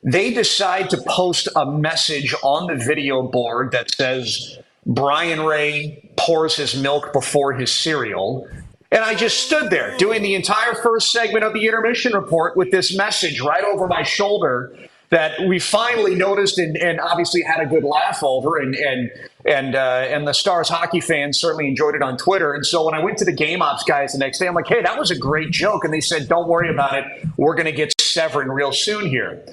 [0.06, 6.54] they decide to post a message on the video board that says, Brien Rea pours
[6.54, 8.48] his milk before his cereal.
[8.92, 12.70] And I just stood there doing the entire first segment of the intermission report with
[12.70, 14.78] this message right over my shoulder
[15.10, 19.10] that we finally noticed and, and obviously had a good laugh over, and and
[19.44, 22.54] and uh, and the Stars hockey fans certainly enjoyed it on Twitter.
[22.54, 24.66] And so when I went to the game ops guys the next day, I'm like,
[24.66, 27.04] hey, that was a great joke, and they said, don't worry about it,
[27.36, 29.44] we're going to get Severyn real soon here.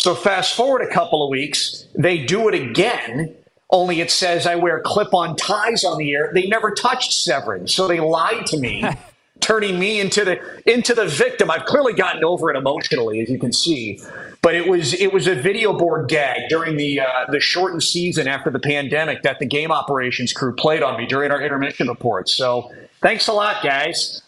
[0.00, 3.34] So fast forward a couple of weeks, they do it again.
[3.68, 6.30] Only it says I wear clip-on ties on the air.
[6.32, 8.82] They never touched Severyn, so they lied to me.
[9.40, 10.40] turning me into the
[10.70, 11.50] into the victim.
[11.50, 14.00] I've clearly gotten over it emotionally, as you can see.
[14.40, 18.26] But it was it was a video board gag during the uh, the shortened season
[18.26, 22.32] after the pandemic that the game operations crew played on me during our intermission reports.
[22.32, 22.72] So
[23.02, 24.22] thanks a lot, guys.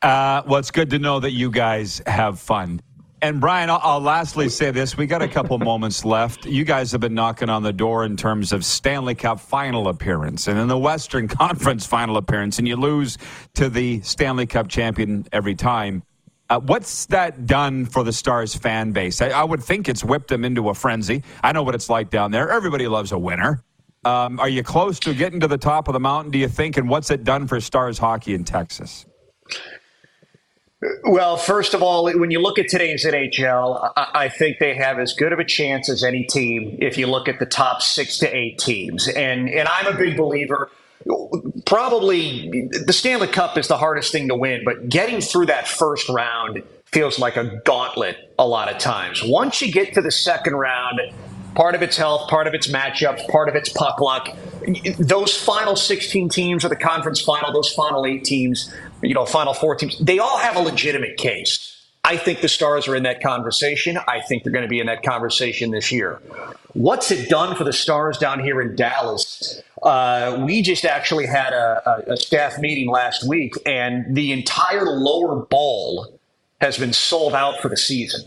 [0.00, 2.80] Uh, well, it's good to know that you guys have fun.
[3.22, 6.44] And Brien, I'll, I'll, lastly say this: we got a couple moments left.
[6.44, 10.48] You guys have been knocking on the door in terms of Stanley Cup final appearance,
[10.48, 13.18] and in the Western Conference final appearance, and you lose
[13.54, 16.02] to the Stanley Cup champion every time.
[16.50, 19.22] Uh, what's that done for the Stars fan base?
[19.22, 21.22] I, I, would think it's whipped them into a frenzy.
[21.42, 22.50] I know what it's like down there.
[22.50, 23.62] Everybody loves a winner.
[24.04, 26.32] Um, are you close to getting to the top of the mountain?
[26.32, 26.76] Do you think?
[26.76, 29.06] And what's it done for Stars hockey in Texas?
[31.04, 35.12] Well, first of all, when you look at today's NHL, I think they have as
[35.12, 38.36] good of a chance as any team if you look at the top six to
[38.36, 39.06] eight teams.
[39.06, 40.70] And and I'm a big believer.
[41.66, 46.08] Probably the Stanley Cup is the hardest thing to win, but getting through that first
[46.08, 49.22] round feels like a gauntlet a lot of times.
[49.24, 51.00] Once you get to the second round,
[51.54, 54.28] part of its health, part of its matchups, part of its puck luck.
[54.98, 58.72] Those final 16 teams or the conference final, those final eight teams,
[59.02, 61.68] you know, final four teams, they all have a legitimate case.
[62.04, 63.96] I think the Stars are in that conversation.
[63.96, 66.20] I think they're going to be in that conversation this year.
[66.72, 69.62] What's it done for the Stars down here in Dallas?
[69.82, 75.44] Uh, we just actually had a, a, staff meeting last week, and the entire lower
[75.44, 76.18] bowl
[76.60, 78.22] has been sold out for the season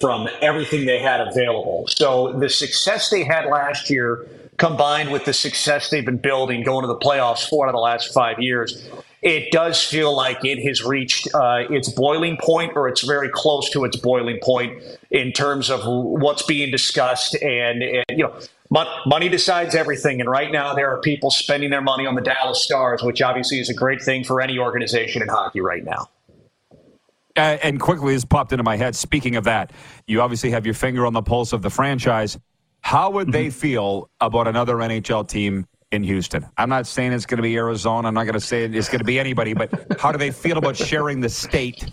[0.00, 1.86] from everything they had available.
[1.88, 4.26] So the success they had last year,
[4.56, 7.80] combined with the success they've been building going to the playoffs four out of the
[7.80, 8.88] last five years,
[9.24, 13.70] it does feel like it has reached uh, its boiling point, or it's very close
[13.70, 17.34] to its boiling point in terms of what's being discussed.
[17.42, 18.38] And, and you know,
[19.06, 20.20] money decides everything.
[20.20, 23.60] And right now, there are people spending their money on the Dallas Stars, which obviously
[23.60, 26.10] is a great thing for any organization in hockey right now.
[27.36, 28.94] Uh, and quickly, this popped into my head.
[28.94, 29.72] Speaking of that,
[30.06, 32.38] you obviously have your finger on the pulse of the franchise.
[32.82, 33.32] How would mm-hmm.
[33.32, 36.46] they feel about another NHL team in Houston?
[36.58, 38.08] I'm not saying it's going to be Arizona.
[38.08, 40.58] I'm not going to say it's going to be anybody, but how do they feel
[40.58, 41.88] about sharing the state?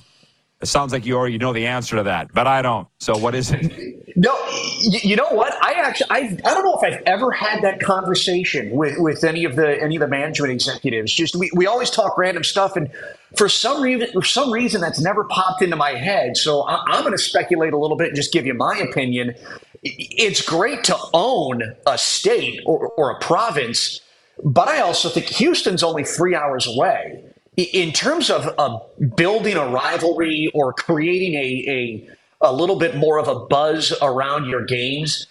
[0.61, 2.87] It sounds like you already know the answer to that, but I don't.
[2.99, 4.15] So, what is it?
[4.15, 4.37] No,
[4.81, 5.53] you know what?
[5.63, 9.45] I actually, I, I don't know if I've ever had that conversation with, with any
[9.45, 11.13] of the any of the management executives.
[11.13, 12.91] Just we, we always talk random stuff, and
[13.37, 16.37] for some reason, for some reason, that's never popped into my head.
[16.37, 19.33] So I, I'm going to speculate a little bit and just give you my opinion.
[19.81, 24.01] It's great to own a state or, or a province,
[24.43, 27.23] but I also think Houston's only three hours away.
[27.63, 28.79] In terms of uh,
[29.15, 32.09] building a rivalry or creating a, a
[32.43, 35.27] a little bit more of a buzz around your games,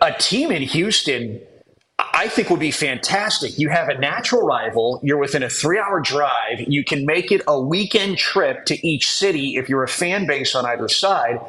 [0.00, 1.40] a team in Houston
[1.98, 3.58] I think would be fantastic.
[3.58, 5.00] You have a natural rival.
[5.02, 6.60] You're within a three hour drive.
[6.60, 10.54] You can make it a weekend trip to each city if you're a fan base
[10.54, 11.40] on either side.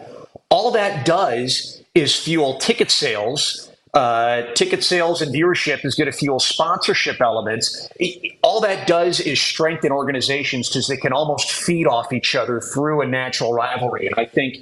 [0.49, 3.71] All that does is fuel ticket sales.
[3.95, 7.89] Uh, ticket sales and viewership is going to fuel sponsorship elements.
[7.97, 12.59] It, all that does is strengthen organizations because they can almost feed off each other
[12.59, 14.05] through a natural rivalry.
[14.07, 14.57] And I think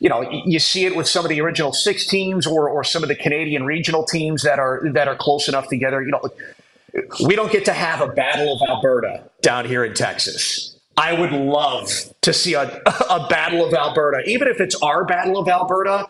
[0.00, 3.02] you know, you see it with some of the original six teams or, or some
[3.02, 6.02] of the Canadian regional teams that are that are close enough together.
[6.02, 6.22] You know,
[7.26, 10.74] we don't get to have a battle of Alberta down here in Texas.
[10.96, 11.90] I would love
[12.22, 12.62] to see a,
[13.10, 16.08] a battle of Alberta, even if it's our battle of Alberta.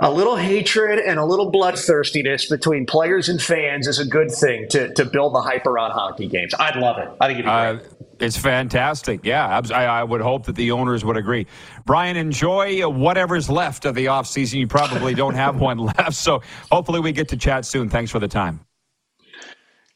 [0.00, 4.66] A little hatred and a little bloodthirstiness between players and fans is a good thing
[4.70, 6.54] to, to build the hype around hockey games.
[6.58, 7.08] I'd love it.
[7.20, 7.86] I think it'd be uh, great.
[8.18, 9.20] It's fantastic.
[9.24, 11.46] Yeah, I, I, would hope that the owners would agree.
[11.84, 14.54] Brien, enjoy whatever's left of the offseason.
[14.54, 16.14] You probably don't have one left.
[16.14, 16.40] So
[16.70, 17.88] hopefully we get to chat soon.
[17.90, 18.60] Thanks for the time.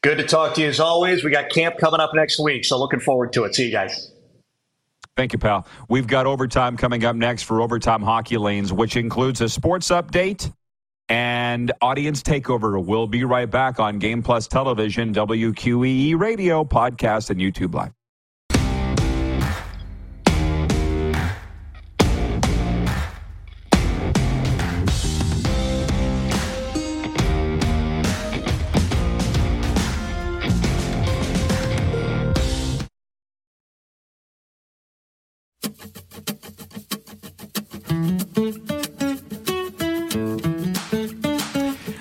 [0.01, 1.23] Good to talk to you as always.
[1.23, 2.65] We got camp coming up next week.
[2.65, 3.55] So looking forward to it.
[3.55, 4.11] See you guys.
[5.17, 5.65] Thank you, pal.
[5.89, 10.53] We've got overtime coming up next for Overtime Hockey Lanes, which includes a sports update
[11.09, 12.83] and audience takeover.
[12.83, 17.96] We'll be right back on Game Plus Television, WQEE Radio, podcast, and YouTube Live.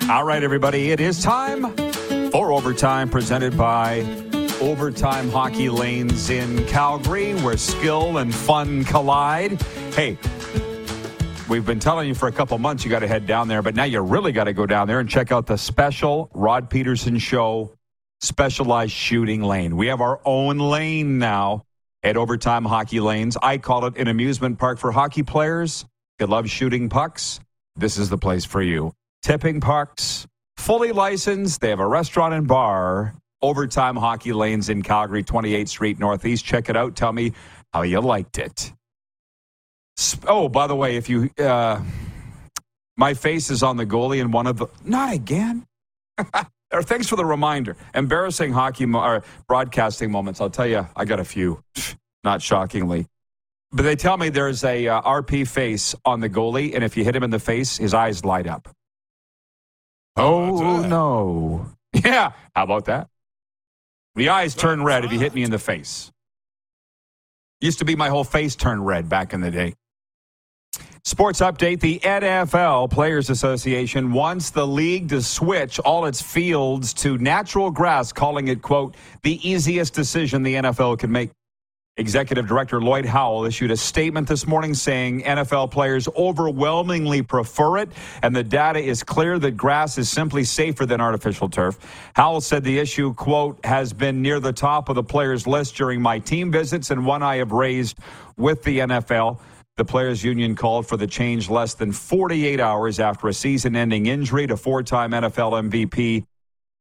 [0.09, 1.74] All right, everybody, it is time
[2.30, 4.02] for overtime presented by
[4.61, 9.61] Overtime Hockey Lanes in Calgary, where skill and fun collide.
[9.94, 10.16] Hey,
[11.48, 13.74] we've been telling you for a couple months you got to head down there, but
[13.74, 17.18] now you really got to go down there and check out the special Rod Pedersen
[17.18, 17.72] Show
[18.20, 19.76] specialized shooting lane.
[19.76, 21.64] We have our own lane now
[22.04, 23.36] at Overtime Hockey Lanes.
[23.42, 25.84] I call it an amusement park for hockey players.
[26.20, 27.40] If love shooting pucks,
[27.74, 28.92] this is the place for you
[29.27, 30.24] tipping pucks,
[30.57, 31.61] fully licensed.
[31.61, 33.12] They have a restaurant and bar,
[33.43, 36.45] Overtime Hockey Lanes in Calgary, 28th Street Northeast.
[36.45, 36.95] Check it out.
[36.95, 37.33] Tell me
[37.72, 38.72] how you liked it.
[40.29, 41.83] Oh, by the way, if you, uh,
[42.97, 45.66] my face is on the goalie in one of the, not again.
[46.72, 47.77] or thanks for the reminder.
[47.97, 50.41] Embarrassing hockey mo- or broadcasting moments.
[50.41, 51.64] I'll tell you, I got a few,
[52.22, 53.09] not shockingly.
[53.72, 57.03] But they tell me there's a uh, RP face on the goalie, and if you
[57.03, 58.68] hit him in the face, his eyes light up.
[60.16, 61.66] Oh, no.
[62.04, 62.32] Yeah.
[62.54, 63.08] How about that?
[64.16, 66.12] The eyes turn red if you hit me in the face.
[67.60, 69.74] Used to be my whole face turned red back in the day.
[71.04, 77.16] Sports update The NFL Players Association wants the league to switch all its fields to
[77.16, 81.30] natural grass, calling it, quote, the easiest decision the NFL can make.
[81.99, 87.88] Executive Director Lloyd Howell issued a statement this morning saying NFL players overwhelmingly prefer it,
[88.22, 91.78] and the data is clear that grass is simply safer than artificial turf.
[92.14, 96.03] Howell said the issue, quote, has been near the top of the players' list during
[96.03, 97.99] my team visits and one I have raised
[98.36, 99.40] with the NFL.
[99.78, 104.05] The Players Union called for the change less than 48 hours after a season ending
[104.05, 106.24] injury to four time NFL MVP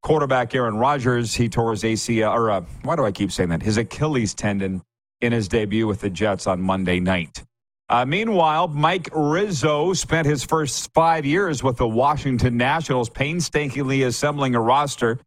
[0.02, 1.34] quarterback Aaron Rodgers.
[1.34, 3.62] He tore his ACL, or uh, why do I keep saying that?
[3.62, 4.82] His Achilles tendon
[5.20, 7.44] in his debut with the Jets on Monday night.
[7.88, 14.56] Uh, meanwhile, Mike Rizzo spent his first five years with the Washington Nationals painstakingly assembling
[14.56, 15.20] a roster,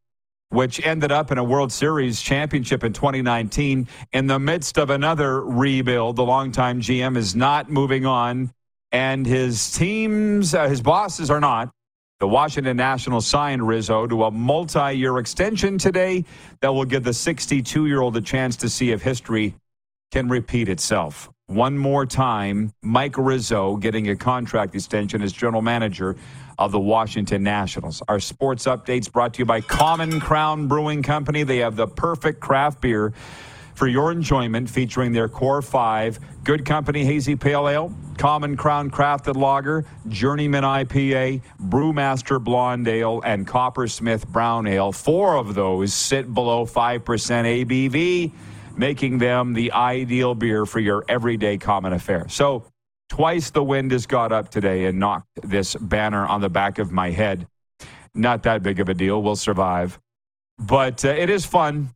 [0.49, 3.87] which ended up in a World Series championship in 2019.
[4.11, 8.51] In the midst of another rebuild, the longtime GM is not moving on,
[8.91, 11.71] and his teams, uh, his bosses are not.
[12.19, 16.25] The Washington Nationals signed Rizzo to a multi year extension today
[16.59, 19.55] that will give the 62 year old a chance to see if history
[20.11, 21.29] can repeat itself.
[21.47, 26.15] One more time, Mike Rizzo getting a contract extension as general manager
[26.57, 28.01] of the Washington Nationals.
[28.07, 31.43] Our sports updates brought to you by Common Crown Brewing Company.
[31.43, 33.13] They have the perfect craft beer
[33.73, 39.35] for your enjoyment, featuring their core five Good Company Hazy Pale Ale, Common Crown Crafted
[39.35, 44.91] Lager, Journeyman IPA, Brewmaster Blonde Ale, and Coppersmith Brown Ale.
[44.91, 48.33] Four of those sit below 5% ABV
[48.79, 52.25] making them the ideal beer for your everyday common affair.
[52.29, 52.63] So,
[53.09, 56.89] twice the wind has got up today and knocked this banner on the back of
[56.89, 57.45] my head.
[58.15, 59.21] Not that big of a deal.
[59.21, 59.99] We'll survive.
[60.57, 61.89] But uh, it is fun.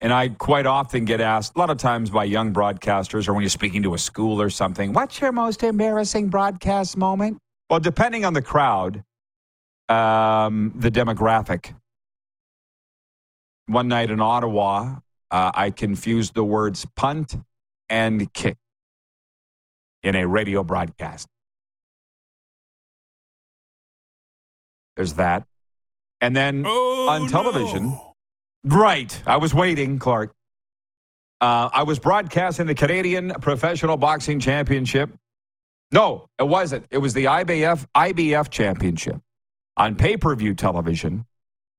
[0.00, 3.42] And I quite often get asked, a lot of times by young broadcasters or when
[3.42, 7.38] you're speaking to a school or something, what's your most embarrassing broadcast moment?
[7.70, 9.04] Well, depending on the crowd,
[9.88, 11.74] um, the demographic
[13.68, 14.96] one night in Ottawa,
[15.30, 17.36] uh, I confused the words punt
[17.88, 18.56] and kick
[20.02, 21.28] in a radio broadcast.
[24.96, 25.44] There's that.
[26.20, 28.14] And then Oh, on television, no.
[28.64, 30.32] right, I was waiting, Clark.
[31.40, 35.10] Uh, I was broadcasting the Canadian Professional Boxing Championship.
[35.92, 36.86] No, it wasn't.
[36.90, 39.20] It was the IBF IBF Championship
[39.76, 41.24] on pay-per-view television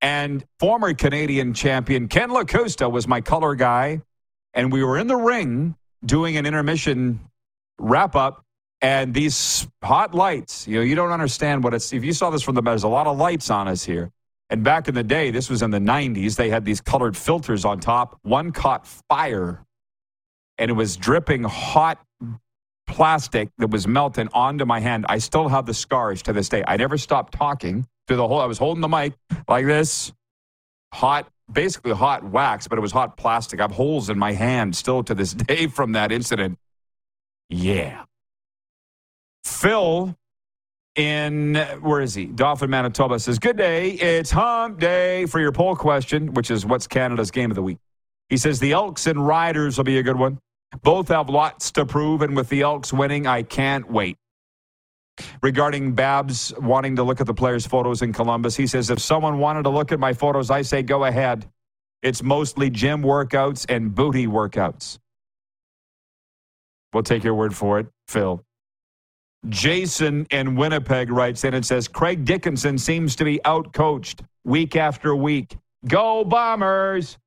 [0.01, 4.01] and former Canadian champion Ken Lakusta was my color guy.
[4.53, 7.19] And we were in the ring doing an intermission
[7.79, 8.43] wrap up.
[8.81, 11.91] And these hot lights, you know, you don't understand what it's.
[11.91, 14.11] If you saw this from the, there's a lot of lights on us here.
[14.49, 17.65] And back in the day, this was in the 90s, they had these colored filters
[17.65, 18.17] on top.
[18.23, 19.63] One caught fire
[20.57, 21.99] and it was dripping hot
[22.87, 25.05] plastic that was melting onto my hand.
[25.07, 26.63] I still have the scars to this day.
[26.67, 28.41] I never stopped talking through the whole.
[28.41, 29.13] I was holding the mic
[29.47, 30.11] like this,
[30.91, 33.59] hot, basically hot wax, but it was hot plastic.
[33.59, 36.57] I have holes in my hand still to this day from that incident.
[37.49, 38.03] Yeah.
[39.45, 40.17] Phil
[40.95, 42.25] in where is he?
[42.25, 43.91] Dauphin, Manitoba says, Good day.
[43.91, 47.77] It's hump day for your poll question, which is what's Canada's game of the week.
[48.27, 50.39] He says the Elks and Riders will be a good one.
[50.81, 54.17] Both have lots to prove, and with the Elks winning, I can't wait.
[55.41, 59.39] Regarding Babs wanting to look at the players' photos in Columbus, he says, if someone
[59.39, 61.49] wanted to look at my photos, I say go ahead.
[62.01, 64.99] It's mostly gym workouts and booty workouts.
[66.93, 68.43] We'll take your word for it, Phil.
[69.47, 75.15] Jason in Winnipeg writes in and says Craig Dickenson seems to be outcoached week after
[75.15, 75.57] week.
[75.87, 77.17] Go Bombers!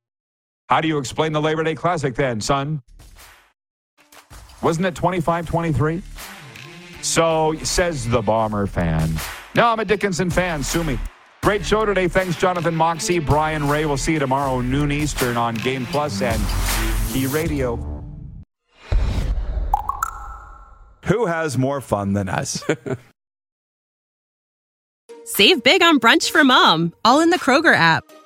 [0.69, 2.83] How do you explain the Labor Day Classic then, son?
[4.63, 6.03] Wasn't it 25 23?
[7.03, 9.11] So says the Bomber fan.
[9.55, 10.63] No, I'm a Dickenson fan.
[10.63, 10.99] Sue me.
[11.43, 12.09] Great show today.
[12.09, 13.85] Thanks, Jonathan Moxey, Brien Rea.
[13.85, 16.41] We'll see you tomorrow, noon Eastern on Game Plus and
[17.13, 17.77] Key Radio.
[21.07, 22.63] Who has more fun than us?
[25.25, 28.05] Save big on brunch for mom, all in the Kroger app.